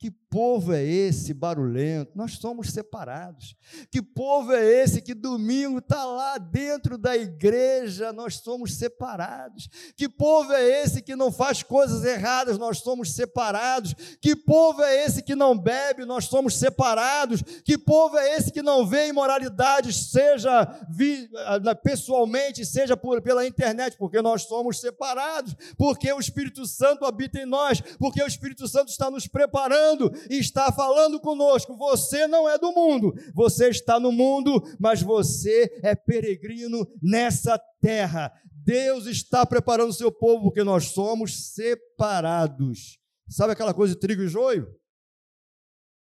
Que 0.00 0.10
povo 0.10 0.72
é 0.72 0.82
esse 0.82 1.34
barulhento? 1.34 2.12
Nós 2.14 2.38
somos 2.38 2.70
separados. 2.70 3.54
Que 3.90 4.00
povo 4.00 4.50
é 4.50 4.64
esse 4.64 5.02
que 5.02 5.12
domingo 5.12 5.76
está 5.78 6.06
lá 6.06 6.38
dentro 6.38 6.96
da 6.96 7.14
igreja? 7.14 8.10
Nós 8.10 8.36
somos 8.36 8.78
separados. 8.78 9.68
Que 9.94 10.08
povo 10.08 10.54
é 10.54 10.82
esse 10.82 11.02
que 11.02 11.14
não 11.14 11.30
faz 11.30 11.62
coisas 11.62 12.02
erradas? 12.02 12.56
Nós 12.56 12.78
somos 12.78 13.12
separados. 13.12 13.94
Que 14.22 14.34
povo 14.34 14.82
é 14.82 15.04
esse 15.04 15.22
que 15.22 15.34
não 15.34 15.54
bebe? 15.58 16.06
Nós 16.06 16.24
somos 16.24 16.56
separados. 16.56 17.42
Que 17.62 17.76
povo 17.76 18.16
é 18.16 18.38
esse 18.38 18.50
que 18.50 18.62
não 18.62 18.86
vê 18.86 19.08
imoralidades, 19.08 20.10
seja 20.10 20.62
ah, 20.62 21.74
pessoalmente, 21.74 22.64
seja 22.64 22.96
por, 22.96 23.20
pela 23.20 23.46
internet? 23.46 23.98
Porque 23.98 24.22
nós 24.22 24.44
somos 24.44 24.80
separados. 24.80 25.54
Porque 25.76 26.10
o 26.10 26.18
Espírito 26.18 26.64
Santo 26.64 27.04
habita 27.04 27.38
em 27.38 27.44
nós. 27.44 27.82
Porque 27.98 28.22
o 28.22 28.26
Espírito 28.26 28.66
Santo 28.66 28.88
está 28.88 29.10
nos 29.10 29.26
preparando 29.26 29.89
está 30.28 30.70
falando 30.72 31.20
conosco. 31.20 31.76
Você 31.76 32.26
não 32.26 32.48
é 32.48 32.58
do 32.58 32.72
mundo, 32.72 33.12
você 33.34 33.68
está 33.68 33.98
no 33.98 34.12
mundo, 34.12 34.62
mas 34.78 35.02
você 35.02 35.80
é 35.82 35.94
peregrino 35.94 36.86
nessa 37.02 37.58
terra. 37.80 38.32
Deus 38.62 39.06
está 39.06 39.46
preparando 39.46 39.90
o 39.90 39.94
seu 39.94 40.12
povo 40.12 40.44
porque 40.44 40.62
nós 40.62 40.88
somos 40.88 41.52
separados. 41.54 42.98
Sabe 43.28 43.52
aquela 43.52 43.72
coisa 43.72 43.94
de 43.94 44.00
trigo 44.00 44.22
e 44.22 44.28
joio? 44.28 44.68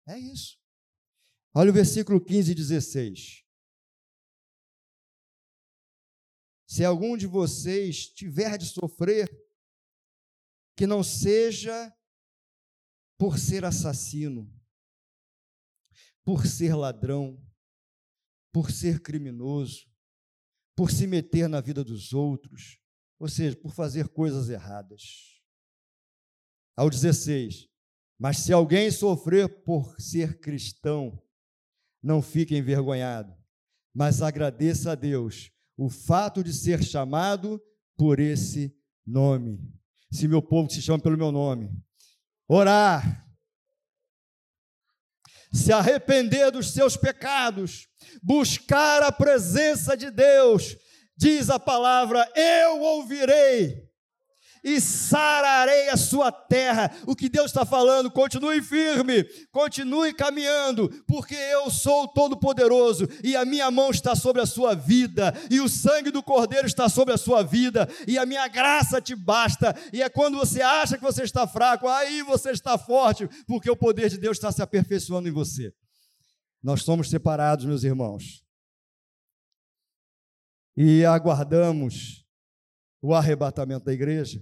É 0.08 0.18
isso. 0.18 0.60
Olha 1.54 1.70
o 1.70 1.74
versículo 1.74 2.20
15 2.24 2.52
e 2.52 2.56
16. 2.56 3.44
Se 6.68 6.86
algum 6.86 7.18
de 7.18 7.28
vocês 7.28 8.08
tiver 8.08 8.58
de 8.58 8.66
sofrer 8.66 9.30
que 10.76 10.88
não 10.88 11.04
seja 11.04 11.94
por 13.22 13.38
ser 13.38 13.64
assassino, 13.64 14.52
por 16.26 16.48
ser 16.48 16.74
ladrão, 16.74 17.40
por 18.52 18.72
ser 18.72 19.00
criminoso, 19.00 19.86
por 20.76 20.90
se 20.90 21.06
meter 21.06 21.48
na 21.48 21.62
vida 21.62 21.84
dos 21.84 22.14
outros, 22.14 22.80
ou 23.20 23.30
seja, 23.30 23.56
por 23.56 23.74
fazer 23.74 24.08
coisas 24.08 24.50
erradas. 24.50 25.40
Ao 26.76 26.90
16: 26.90 27.70
Mas 28.18 28.38
se 28.38 28.52
alguém 28.52 28.90
sofrer 28.90 29.64
por 29.64 30.02
ser 30.02 30.40
cristão, 30.40 31.24
não 32.02 32.24
fique 32.24 32.58
envergonhado, 32.58 33.38
mas 33.94 34.24
agradeça 34.24 34.94
a 34.94 34.96
Deus 34.96 35.52
o 35.78 35.92
fato 35.92 36.44
de 36.44 36.52
ser 36.52 36.84
chamado 36.84 37.62
por 37.96 38.20
esse 38.20 38.76
nome. 39.06 39.60
Se 40.12 40.28
meu 40.28 40.42
povo 40.42 40.72
se 40.72 40.82
chama 40.82 41.04
pelo 41.04 41.20
meu 41.20 41.32
nome, 41.32 41.70
orar, 42.54 43.26
se 45.54 45.72
arrepender 45.72 46.52
dos 46.52 46.74
seus 46.74 46.98
pecados, 46.98 47.88
buscar 48.22 49.04
a 49.04 49.12
presença 49.12 49.96
de 49.96 50.10
Deus, 50.10 50.76
diz 51.16 51.50
a 51.50 51.60
palavra: 51.60 52.30
Eu 52.36 52.80
ouvirei 52.82 53.91
e 54.64 54.80
sararei 54.80 55.90
a 55.90 55.98
sua 55.98 56.32
terra. 56.32 56.92
O 57.06 57.16
que 57.16 57.30
Deus 57.30 57.48
está 57.48 57.66
falando, 57.66 58.12
continue 58.12 58.62
firme, 58.62 59.24
continue 59.52 60.14
caminhando, 60.14 60.90
porque 61.08 61.36
eu 61.36 61.70
sou 61.70 62.08
todo-poderoso 62.08 63.08
e 63.24 63.36
a 63.36 63.44
minha 63.44 63.70
mão 63.72 63.92
está 63.92 64.16
sobre 64.16 64.42
a 64.42 64.46
sua 64.46 64.76
vida, 64.76 65.34
e 65.50 65.60
o 65.60 65.70
sangue 65.70 66.12
do 66.12 66.24
Cordeiro 66.24 66.68
está 66.68 66.88
sobre 66.88 67.14
a 67.14 67.18
sua 67.18 67.44
vida, 67.44 67.88
e 68.08 68.18
a 68.18 68.26
minha 68.26 68.48
graça 68.48 69.02
te 69.02 69.16
basta. 69.16 69.76
E 69.92 70.02
é 70.02 70.10
quando 70.10 70.38
você 70.38 70.62
acha 70.62 70.98
que 70.98 71.04
você 71.04 71.24
está 71.24 71.48
fraco, 71.48 71.88
aí 71.88 72.22
você 72.22 72.52
está 72.52 72.78
forte, 72.78 73.28
porque 73.48 73.70
o 73.70 73.76
poder 73.76 74.10
de 74.10 74.18
Deus 74.18 74.38
está 74.38 74.52
se 74.52 74.62
aperfeiçoando 74.62 75.28
em 75.28 75.32
você. 75.32 75.74
Nós 76.62 76.84
somos 76.84 77.10
separados, 77.10 77.66
meus 77.66 77.84
irmãos, 77.84 78.44
e 80.78 81.04
aguardamos 81.04 82.21
o 83.02 83.14
arrebatamento 83.14 83.86
da 83.86 83.94
igreja. 83.94 84.40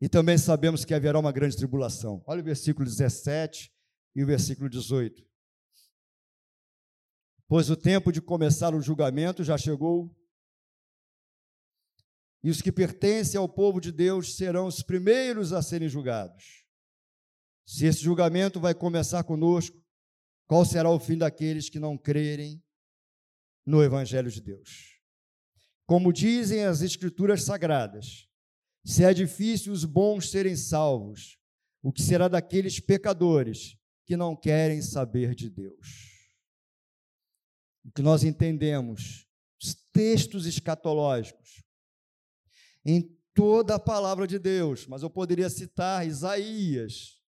E 0.00 0.08
também 0.08 0.36
sabemos 0.36 0.84
que 0.84 0.92
haverá 0.92 1.18
uma 1.18 1.32
grande 1.32 1.56
tribulação. 1.56 2.22
Olha 2.26 2.42
o 2.42 2.44
versículo 2.44 2.84
17 2.84 3.72
e 4.14 4.22
o 4.22 4.26
versículo 4.26 4.68
18. 4.68 5.24
Pois 7.48 7.70
o 7.70 7.76
tempo 7.76 8.12
de 8.12 8.20
começar 8.20 8.74
o 8.74 8.82
julgamento 8.82 9.42
já 9.42 9.56
chegou, 9.56 10.14
e 12.42 12.50
os 12.50 12.60
que 12.60 12.70
pertencem 12.70 13.38
ao 13.38 13.48
povo 13.48 13.80
de 13.80 13.90
Deus 13.90 14.36
serão 14.36 14.66
os 14.66 14.82
primeiros 14.82 15.52
a 15.52 15.62
serem 15.62 15.88
julgados. 15.88 16.64
Se 17.66 17.86
esse 17.86 18.00
julgamento 18.00 18.60
vai 18.60 18.74
começar 18.74 19.24
conosco, 19.24 19.76
qual 20.46 20.64
será 20.64 20.88
o 20.90 21.00
fim 21.00 21.18
daqueles 21.18 21.68
que 21.68 21.80
não 21.80 21.98
crerem 21.98 22.62
no 23.64 23.82
Evangelho 23.82 24.30
de 24.30 24.40
Deus? 24.40 24.95
Como 25.86 26.12
dizem 26.12 26.64
as 26.64 26.82
Escrituras 26.82 27.44
Sagradas, 27.44 28.28
se 28.84 29.04
é 29.04 29.14
difícil 29.14 29.72
os 29.72 29.84
bons 29.84 30.30
serem 30.30 30.56
salvos, 30.56 31.38
o 31.82 31.92
que 31.92 32.02
será 32.02 32.26
daqueles 32.26 32.80
pecadores 32.80 33.76
que 34.04 34.16
não 34.16 34.34
querem 34.34 34.82
saber 34.82 35.34
de 35.34 35.48
Deus? 35.48 36.16
O 37.84 37.92
que 37.92 38.02
nós 38.02 38.24
entendemos, 38.24 39.28
os 39.62 39.74
textos 39.92 40.44
escatológicos, 40.46 41.62
em 42.84 43.16
toda 43.32 43.76
a 43.76 43.80
palavra 43.80 44.26
de 44.26 44.38
Deus, 44.38 44.86
mas 44.86 45.02
eu 45.02 45.10
poderia 45.10 45.48
citar 45.48 46.06
Isaías, 46.06 47.20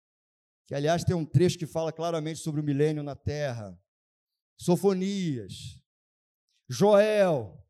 que 0.66 0.74
aliás 0.74 1.04
tem 1.04 1.14
um 1.14 1.26
trecho 1.26 1.58
que 1.58 1.66
fala 1.66 1.92
claramente 1.92 2.40
sobre 2.40 2.60
o 2.60 2.64
milênio 2.64 3.02
na 3.02 3.14
terra, 3.14 3.78
Sofonias, 4.58 5.82
Joel, 6.68 7.65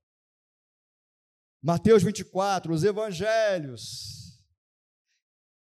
Mateus 1.66 2.04
24, 2.04 2.72
os 2.72 2.84
evangelhos, 2.84 4.40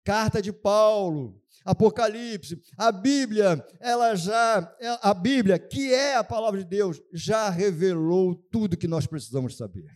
carta 0.02 0.42
de 0.42 0.52
Paulo, 0.52 1.40
Apocalipse, 1.64 2.60
a 2.76 2.90
Bíblia, 2.90 3.64
ela 3.78 4.16
já, 4.16 4.76
a 5.00 5.14
Bíblia, 5.14 5.56
que 5.56 5.94
é 5.94 6.16
a 6.16 6.24
palavra 6.24 6.64
de 6.64 6.68
Deus, 6.68 7.00
já 7.12 7.48
revelou 7.48 8.34
tudo 8.50 8.76
que 8.76 8.88
nós 8.88 9.06
precisamos 9.06 9.56
saber. 9.56 9.88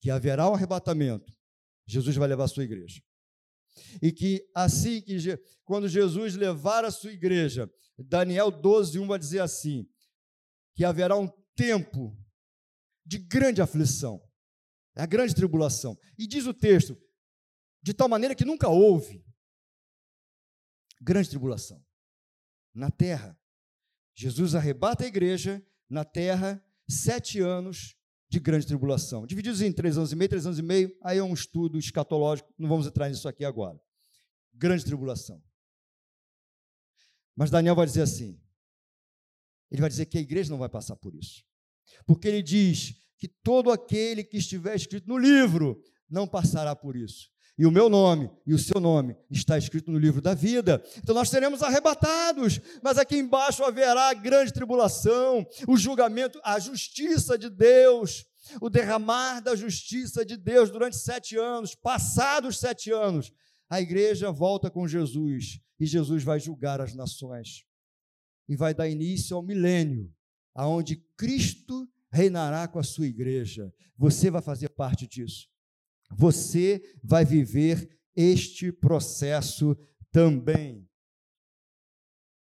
Que 0.00 0.10
haverá 0.10 0.48
um 0.48 0.54
arrebatamento, 0.54 1.30
Jesus 1.86 2.16
vai 2.16 2.28
levar 2.28 2.44
a 2.44 2.48
sua 2.48 2.64
igreja. 2.64 3.02
E 4.00 4.10
que 4.10 4.48
assim 4.54 5.02
que, 5.02 5.18
quando 5.62 5.90
Jesus 5.90 6.36
levar 6.36 6.86
a 6.86 6.90
sua 6.90 7.12
igreja, 7.12 7.70
Daniel 7.98 8.50
12, 8.50 8.98
1 8.98 9.06
vai 9.06 9.18
dizer 9.18 9.40
assim: 9.40 9.86
que 10.74 10.86
haverá 10.86 11.18
um 11.18 11.30
tempo 11.54 12.18
de 13.04 13.18
grande 13.18 13.60
aflição. 13.60 14.25
É 14.96 15.02
a 15.02 15.06
grande 15.06 15.34
tribulação. 15.34 15.98
E 16.18 16.26
diz 16.26 16.46
o 16.46 16.54
texto, 16.54 16.98
de 17.82 17.92
tal 17.92 18.08
maneira 18.08 18.34
que 18.34 18.44
nunca 18.44 18.68
houve 18.68 19.24
grande 21.00 21.28
tribulação 21.28 21.84
na 22.74 22.90
terra. 22.90 23.38
Jesus 24.14 24.54
arrebata 24.54 25.04
a 25.04 25.06
igreja 25.06 25.64
na 25.88 26.04
terra, 26.04 26.64
sete 26.88 27.40
anos 27.40 27.94
de 28.28 28.40
grande 28.40 28.66
tribulação, 28.66 29.26
divididos 29.26 29.60
em 29.60 29.72
três 29.72 29.96
anos 29.96 30.10
e 30.10 30.16
meio, 30.16 30.28
três 30.28 30.46
anos 30.46 30.58
e 30.58 30.62
meio, 30.62 30.96
aí 31.02 31.18
é 31.18 31.22
um 31.22 31.34
estudo 31.34 31.78
escatológico, 31.78 32.52
não 32.58 32.68
vamos 32.68 32.86
entrar 32.86 33.08
nisso 33.08 33.28
aqui 33.28 33.44
agora. 33.44 33.80
Grande 34.52 34.84
tribulação. 34.84 35.42
Mas 37.36 37.50
Daniel 37.50 37.76
vai 37.76 37.86
dizer 37.86 38.02
assim: 38.02 38.40
ele 39.70 39.80
vai 39.80 39.90
dizer 39.90 40.06
que 40.06 40.18
a 40.18 40.20
igreja 40.20 40.50
não 40.50 40.58
vai 40.58 40.68
passar 40.68 40.96
por 40.96 41.14
isso, 41.14 41.44
porque 42.06 42.26
ele 42.26 42.42
diz 42.42 43.05
que 43.18 43.28
todo 43.28 43.70
aquele 43.70 44.22
que 44.22 44.36
estiver 44.36 44.74
escrito 44.74 45.08
no 45.08 45.18
livro 45.18 45.82
não 46.08 46.26
passará 46.26 46.74
por 46.74 46.96
isso. 46.96 47.30
E 47.58 47.64
o 47.64 47.70
meu 47.70 47.88
nome 47.88 48.30
e 48.46 48.52
o 48.52 48.58
seu 48.58 48.78
nome 48.78 49.16
está 49.30 49.56
escrito 49.56 49.90
no 49.90 49.98
livro 49.98 50.20
da 50.20 50.34
vida. 50.34 50.82
Então 50.98 51.14
nós 51.14 51.30
seremos 51.30 51.62
arrebatados, 51.62 52.60
mas 52.82 52.98
aqui 52.98 53.16
embaixo 53.16 53.64
haverá 53.64 54.12
grande 54.12 54.52
tribulação, 54.52 55.46
o 55.66 55.76
julgamento, 55.76 56.38
a 56.44 56.58
justiça 56.58 57.38
de 57.38 57.48
Deus, 57.48 58.26
o 58.60 58.68
derramar 58.68 59.40
da 59.40 59.56
justiça 59.56 60.24
de 60.24 60.36
Deus 60.36 60.70
durante 60.70 60.98
sete 60.98 61.36
anos. 61.38 61.74
Passados 61.74 62.58
sete 62.58 62.92
anos, 62.92 63.32
a 63.70 63.80
igreja 63.80 64.30
volta 64.30 64.70
com 64.70 64.86
Jesus 64.86 65.58
e 65.80 65.86
Jesus 65.86 66.22
vai 66.22 66.38
julgar 66.38 66.82
as 66.82 66.94
nações 66.94 67.64
e 68.46 68.54
vai 68.54 68.74
dar 68.74 68.86
início 68.86 69.34
ao 69.34 69.42
milênio, 69.42 70.12
aonde 70.54 70.96
Cristo 71.16 71.88
reinará 72.16 72.66
com 72.66 72.78
a 72.78 72.82
sua 72.82 73.06
igreja. 73.06 73.72
Você 73.96 74.30
vai 74.30 74.40
fazer 74.40 74.70
parte 74.70 75.06
disso. 75.06 75.48
Você 76.10 76.96
vai 77.02 77.24
viver 77.24 78.00
este 78.14 78.72
processo 78.72 79.76
também. 80.10 80.88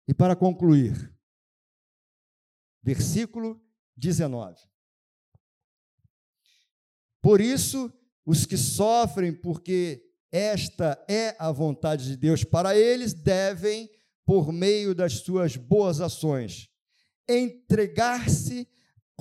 E 0.07 0.13
para 0.13 0.35
concluir, 0.35 1.15
versículo 2.83 3.63
19. 3.95 4.59
Por 7.21 7.39
isso, 7.39 7.93
os 8.25 8.45
que 8.45 8.57
sofrem 8.57 9.33
porque 9.33 10.03
esta 10.31 11.01
é 11.07 11.35
a 11.39 11.51
vontade 11.51 12.05
de 12.05 12.17
Deus 12.17 12.43
para 12.43 12.75
eles, 12.75 13.13
devem, 13.13 13.89
por 14.25 14.51
meio 14.51 14.93
das 14.93 15.19
suas 15.19 15.55
boas 15.55 16.01
ações, 16.01 16.69
entregar-se 17.29 18.67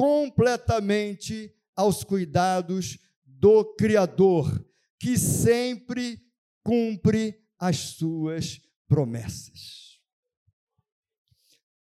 completamente 0.01 1.55
aos 1.77 2.03
cuidados 2.03 2.97
do 3.23 3.63
Criador, 3.75 4.67
que 4.99 5.19
sempre 5.19 6.19
cumpre 6.65 7.39
as 7.59 7.77
suas 7.77 8.63
promessas. 8.89 10.01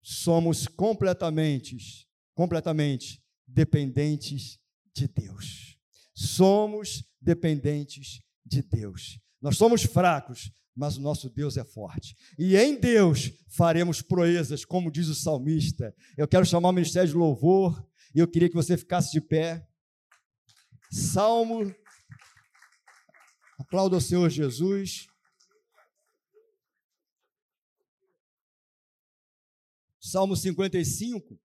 Somos 0.03 0.67
completamente, 0.67 2.07
completamente 2.35 3.23
dependentes 3.47 4.59
de 4.93 5.07
Deus. 5.07 5.75
Somos 6.13 7.03
dependentes 7.19 8.21
de 8.45 8.61
Deus. 8.61 9.19
Nós 9.41 9.57
somos 9.57 9.81
fracos, 9.81 10.51
mas 10.75 10.95
o 10.95 11.01
nosso 11.01 11.27
Deus 11.27 11.57
é 11.57 11.63
forte. 11.63 12.15
E 12.37 12.55
em 12.55 12.79
Deus 12.79 13.31
faremos 13.47 14.03
proezas, 14.03 14.63
como 14.63 14.91
diz 14.91 15.07
o 15.07 15.15
salmista. 15.15 15.95
Eu 16.15 16.27
quero 16.27 16.45
chamar 16.45 16.69
o 16.69 16.73
ministério 16.73 17.09
de 17.09 17.15
louvor 17.15 17.83
e 18.15 18.19
eu 18.19 18.27
queria 18.27 18.49
que 18.49 18.55
você 18.55 18.77
ficasse 18.77 19.11
de 19.11 19.19
pé. 19.19 19.67
Salmo. 20.89 21.75
Aplauda 23.59 23.97
o 23.97 24.01
Senhor 24.01 24.29
Jesus. 24.29 25.07
Salmo 29.99 30.35
55. 30.35 31.39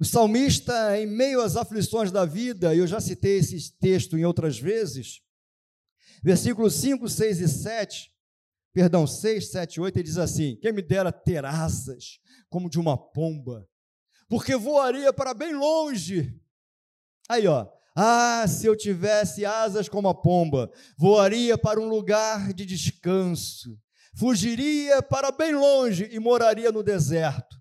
O 0.00 0.04
salmista, 0.04 0.98
em 0.98 1.06
meio 1.06 1.40
às 1.40 1.56
aflições 1.56 2.10
da 2.10 2.26
vida, 2.26 2.74
e 2.74 2.78
eu 2.78 2.86
já 2.86 3.00
citei 3.00 3.38
esse 3.38 3.72
texto 3.78 4.18
em 4.18 4.24
outras 4.24 4.58
vezes, 4.58 5.22
Versículos 6.22 6.74
5, 6.74 7.08
6 7.08 7.40
e 7.40 7.48
7, 7.48 8.12
perdão, 8.72 9.06
6, 9.06 9.50
7, 9.50 9.80
8, 9.80 9.96
ele 9.96 10.02
diz 10.02 10.18
assim: 10.18 10.56
Quem 10.56 10.72
me 10.72 10.82
dera 10.82 11.12
ter 11.12 11.44
asas 11.44 12.18
como 12.48 12.70
de 12.70 12.78
uma 12.78 12.96
pomba, 12.96 13.68
porque 14.28 14.56
voaria 14.56 15.12
para 15.12 15.34
bem 15.34 15.54
longe. 15.54 16.40
Aí, 17.28 17.46
ó. 17.46 17.66
Ah, 17.98 18.46
se 18.46 18.66
eu 18.66 18.76
tivesse 18.76 19.46
asas 19.46 19.88
como 19.88 20.06
a 20.08 20.14
pomba, 20.14 20.70
voaria 20.98 21.56
para 21.56 21.80
um 21.80 21.88
lugar 21.88 22.52
de 22.52 22.66
descanso, 22.66 23.80
fugiria 24.14 25.02
para 25.02 25.32
bem 25.32 25.54
longe 25.54 26.06
e 26.12 26.18
moraria 26.18 26.70
no 26.70 26.82
deserto. 26.82 27.56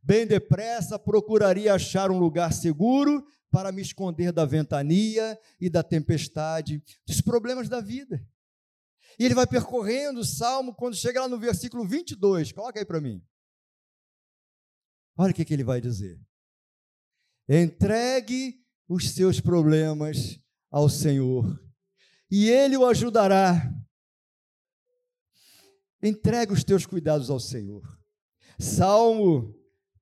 Bem 0.00 0.28
depressa 0.28 0.96
procuraria 0.96 1.74
achar 1.74 2.08
um 2.08 2.18
lugar 2.18 2.52
seguro 2.52 3.24
para 3.50 3.72
me 3.72 3.82
esconder 3.82 4.32
da 4.32 4.44
ventania 4.44 5.36
e 5.60 5.68
da 5.68 5.82
tempestade, 5.82 6.80
dos 7.04 7.20
problemas 7.20 7.68
da 7.68 7.80
vida. 7.80 8.24
E 9.18 9.24
ele 9.24 9.34
vai 9.34 9.46
percorrendo 9.46 10.20
o 10.20 10.24
salmo, 10.24 10.74
quando 10.74 10.96
chega 10.96 11.20
lá 11.20 11.28
no 11.28 11.38
versículo 11.38 11.86
22, 11.86 12.52
coloca 12.52 12.78
aí 12.78 12.84
para 12.84 13.00
mim. 13.00 13.22
Olha 15.16 15.32
o 15.32 15.34
que, 15.34 15.44
que 15.44 15.52
ele 15.52 15.64
vai 15.64 15.80
dizer. 15.80 16.18
Entregue 17.48 18.62
os 18.88 19.10
seus 19.10 19.40
problemas 19.40 20.38
ao 20.70 20.88
Senhor, 20.88 21.60
e 22.30 22.48
Ele 22.48 22.76
o 22.76 22.86
ajudará. 22.86 23.70
Entregue 26.02 26.52
os 26.52 26.64
teus 26.64 26.86
cuidados 26.86 27.30
ao 27.30 27.38
Senhor. 27.38 27.82
Salmo 28.58 29.54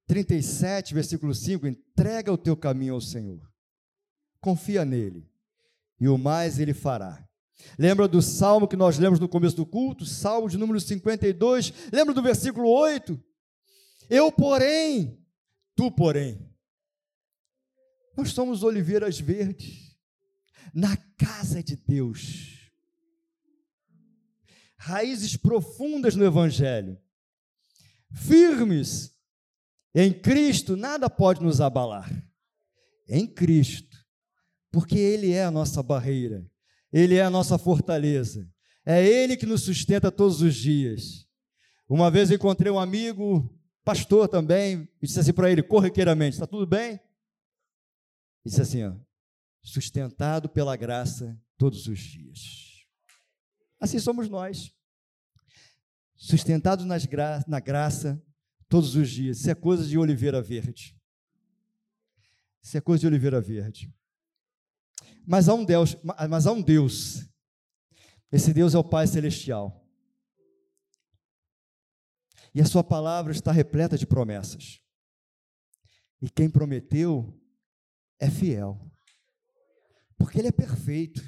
37, 0.06 0.94
versículo 0.94 1.34
5, 1.34 1.66
entrega 1.66 2.32
o 2.32 2.38
teu 2.38 2.56
caminho 2.56 2.94
ao 2.94 3.00
Senhor. 3.00 3.48
Confia 4.40 4.84
nele, 4.84 5.28
e 6.00 6.08
o 6.08 6.16
mais 6.16 6.58
ele 6.58 6.72
fará. 6.72 7.26
Lembra 7.78 8.08
do 8.08 8.22
salmo 8.22 8.66
que 8.66 8.76
nós 8.76 8.98
lemos 8.98 9.20
no 9.20 9.28
começo 9.28 9.56
do 9.56 9.66
culto? 9.66 10.06
Salmo 10.06 10.48
de 10.48 10.56
número 10.56 10.80
52. 10.80 11.72
Lembra 11.92 12.14
do 12.14 12.22
versículo 12.22 12.68
8? 12.68 13.22
Eu, 14.10 14.32
porém, 14.32 15.24
tu, 15.76 15.90
porém. 15.90 16.50
Nós 18.16 18.32
somos 18.32 18.64
oliveiras 18.64 19.20
verdes 19.20 19.96
na 20.74 20.96
casa 21.16 21.62
de 21.62 21.76
Deus. 21.76 22.70
Raízes 24.76 25.36
profundas 25.36 26.16
no 26.16 26.24
Evangelho, 26.24 26.98
firmes 28.12 29.14
em 29.94 30.12
Cristo 30.12 30.76
nada 30.76 31.08
pode 31.08 31.42
nos 31.42 31.60
abalar. 31.60 32.10
Em 33.08 33.26
Cristo, 33.26 33.96
porque 34.70 34.98
Ele 34.98 35.32
é 35.32 35.44
a 35.44 35.50
nossa 35.50 35.82
barreira, 35.82 36.48
Ele 36.92 37.16
é 37.16 37.22
a 37.22 37.30
nossa 37.30 37.58
fortaleza, 37.58 38.48
é 38.86 39.04
Ele 39.04 39.36
que 39.36 39.46
nos 39.46 39.62
sustenta 39.62 40.12
todos 40.12 40.42
os 40.42 40.54
dias. 40.54 41.26
Uma 41.88 42.10
vez 42.10 42.30
encontrei 42.30 42.70
um 42.70 42.78
amigo, 42.78 43.52
pastor 43.90 44.28
também, 44.28 44.88
e 45.02 45.06
disse 45.06 45.18
assim 45.18 45.32
para 45.32 45.50
ele, 45.50 45.62
corriqueiramente: 45.62 46.34
Está 46.34 46.46
tudo 46.46 46.64
bem? 46.64 46.90
Ele 46.90 47.00
disse 48.44 48.62
assim: 48.62 48.84
ó, 48.84 48.94
Sustentado 49.62 50.48
pela 50.48 50.76
graça 50.76 51.38
todos 51.58 51.88
os 51.88 51.98
dias. 51.98 52.86
Assim 53.80 53.98
somos 53.98 54.28
nós, 54.28 54.72
sustentados 56.14 56.86
gra 57.06 57.44
na 57.48 57.58
graça 57.58 58.22
todos 58.68 58.94
os 58.94 59.10
dias. 59.10 59.40
Isso 59.40 59.50
é 59.50 59.54
coisa 59.54 59.84
de 59.84 59.98
oliveira 59.98 60.40
verde. 60.40 60.96
Isso 62.62 62.76
é 62.76 62.80
coisa 62.80 63.00
de 63.00 63.06
oliveira 63.08 63.40
verde. 63.40 63.92
Mas 65.26 65.48
há 65.48 65.54
um 65.54 65.64
Deus, 65.64 65.96
mas 66.28 66.46
há 66.46 66.52
um 66.52 66.62
Deus. 66.62 67.26
Esse 68.30 68.52
Deus 68.54 68.74
é 68.74 68.78
o 68.78 68.84
Pai 68.84 69.06
celestial. 69.06 69.79
E 72.54 72.60
a 72.60 72.64
sua 72.64 72.82
palavra 72.82 73.32
está 73.32 73.52
repleta 73.52 73.96
de 73.96 74.06
promessas. 74.06 74.80
E 76.20 76.28
quem 76.28 76.50
prometeu 76.50 77.38
é 78.18 78.28
fiel. 78.28 78.78
Porque 80.18 80.38
ele 80.38 80.48
é 80.48 80.52
perfeito. 80.52 81.22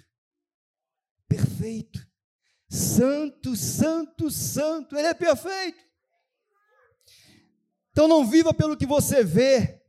Perfeito. 1.28 2.06
Santo, 2.68 3.56
santo, 3.56 4.30
santo. 4.30 4.96
Ele 4.96 5.08
é 5.08 5.14
perfeito. 5.14 5.82
Então 7.90 8.08
não 8.08 8.28
viva 8.28 8.52
pelo 8.54 8.76
que 8.76 8.86
você 8.86 9.22
vê, 9.22 9.82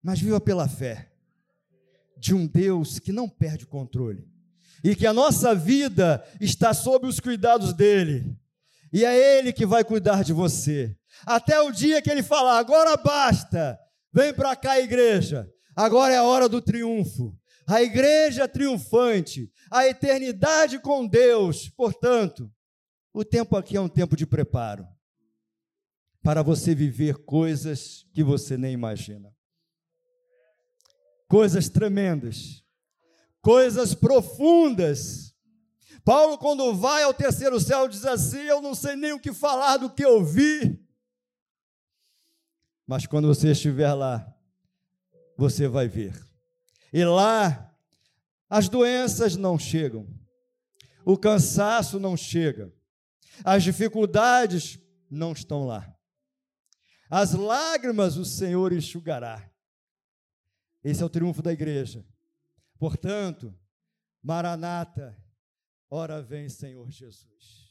mas 0.00 0.20
viva 0.20 0.40
pela 0.40 0.68
fé 0.68 1.12
de 2.16 2.32
um 2.32 2.46
Deus 2.46 2.98
que 2.98 3.12
não 3.12 3.28
perde 3.28 3.64
o 3.64 3.68
controle 3.68 4.26
e 4.82 4.94
que 4.94 5.06
a 5.06 5.12
nossa 5.12 5.54
vida 5.54 6.24
está 6.40 6.72
sob 6.72 7.06
os 7.06 7.18
cuidados 7.18 7.72
dele. 7.72 8.38
E 8.96 9.04
é 9.04 9.38
ele 9.38 9.52
que 9.52 9.66
vai 9.66 9.84
cuidar 9.84 10.24
de 10.24 10.32
você. 10.32 10.96
Até 11.26 11.60
o 11.60 11.70
dia 11.70 12.00
que 12.00 12.10
ele 12.10 12.22
falar: 12.22 12.56
agora 12.56 12.96
basta, 12.96 13.78
vem 14.10 14.32
para 14.32 14.56
cá, 14.56 14.80
igreja. 14.80 15.46
Agora 15.76 16.14
é 16.14 16.16
a 16.16 16.22
hora 16.22 16.48
do 16.48 16.62
triunfo. 16.62 17.38
A 17.66 17.82
igreja 17.82 18.48
triunfante, 18.48 19.52
a 19.70 19.86
eternidade 19.86 20.78
com 20.78 21.06
Deus. 21.06 21.68
Portanto, 21.68 22.50
o 23.12 23.22
tempo 23.22 23.54
aqui 23.54 23.76
é 23.76 23.80
um 23.82 23.88
tempo 23.88 24.16
de 24.16 24.26
preparo 24.26 24.88
para 26.22 26.42
você 26.42 26.74
viver 26.74 27.18
coisas 27.18 28.06
que 28.14 28.24
você 28.24 28.56
nem 28.56 28.72
imagina. 28.72 29.30
Coisas 31.28 31.68
tremendas, 31.68 32.64
coisas 33.42 33.94
profundas. 33.94 35.35
Paulo, 36.06 36.38
quando 36.38 36.72
vai 36.72 37.02
ao 37.02 37.12
terceiro 37.12 37.58
céu, 37.58 37.88
diz 37.88 38.04
assim: 38.04 38.38
Eu 38.38 38.62
não 38.62 38.76
sei 38.76 38.94
nem 38.94 39.12
o 39.12 39.18
que 39.18 39.32
falar 39.32 39.76
do 39.76 39.90
que 39.90 40.04
eu 40.04 40.24
vi. 40.24 40.80
Mas 42.86 43.08
quando 43.08 43.26
você 43.26 43.50
estiver 43.50 43.92
lá, 43.92 44.32
você 45.36 45.66
vai 45.66 45.88
ver. 45.88 46.14
E 46.92 47.04
lá, 47.04 47.76
as 48.48 48.68
doenças 48.68 49.34
não 49.34 49.58
chegam, 49.58 50.08
o 51.04 51.18
cansaço 51.18 51.98
não 51.98 52.16
chega, 52.16 52.72
as 53.44 53.64
dificuldades 53.64 54.78
não 55.10 55.32
estão 55.32 55.66
lá. 55.66 55.92
As 57.10 57.32
lágrimas 57.32 58.16
o 58.16 58.24
Senhor 58.24 58.72
enxugará. 58.72 59.50
Esse 60.84 61.02
é 61.02 61.04
o 61.04 61.10
triunfo 61.10 61.42
da 61.42 61.52
igreja. 61.52 62.06
Portanto, 62.78 63.52
Maranata, 64.22 65.20
ora 65.90 66.22
vem, 66.22 66.48
Senhor 66.48 66.90
Jesus. 66.90 67.65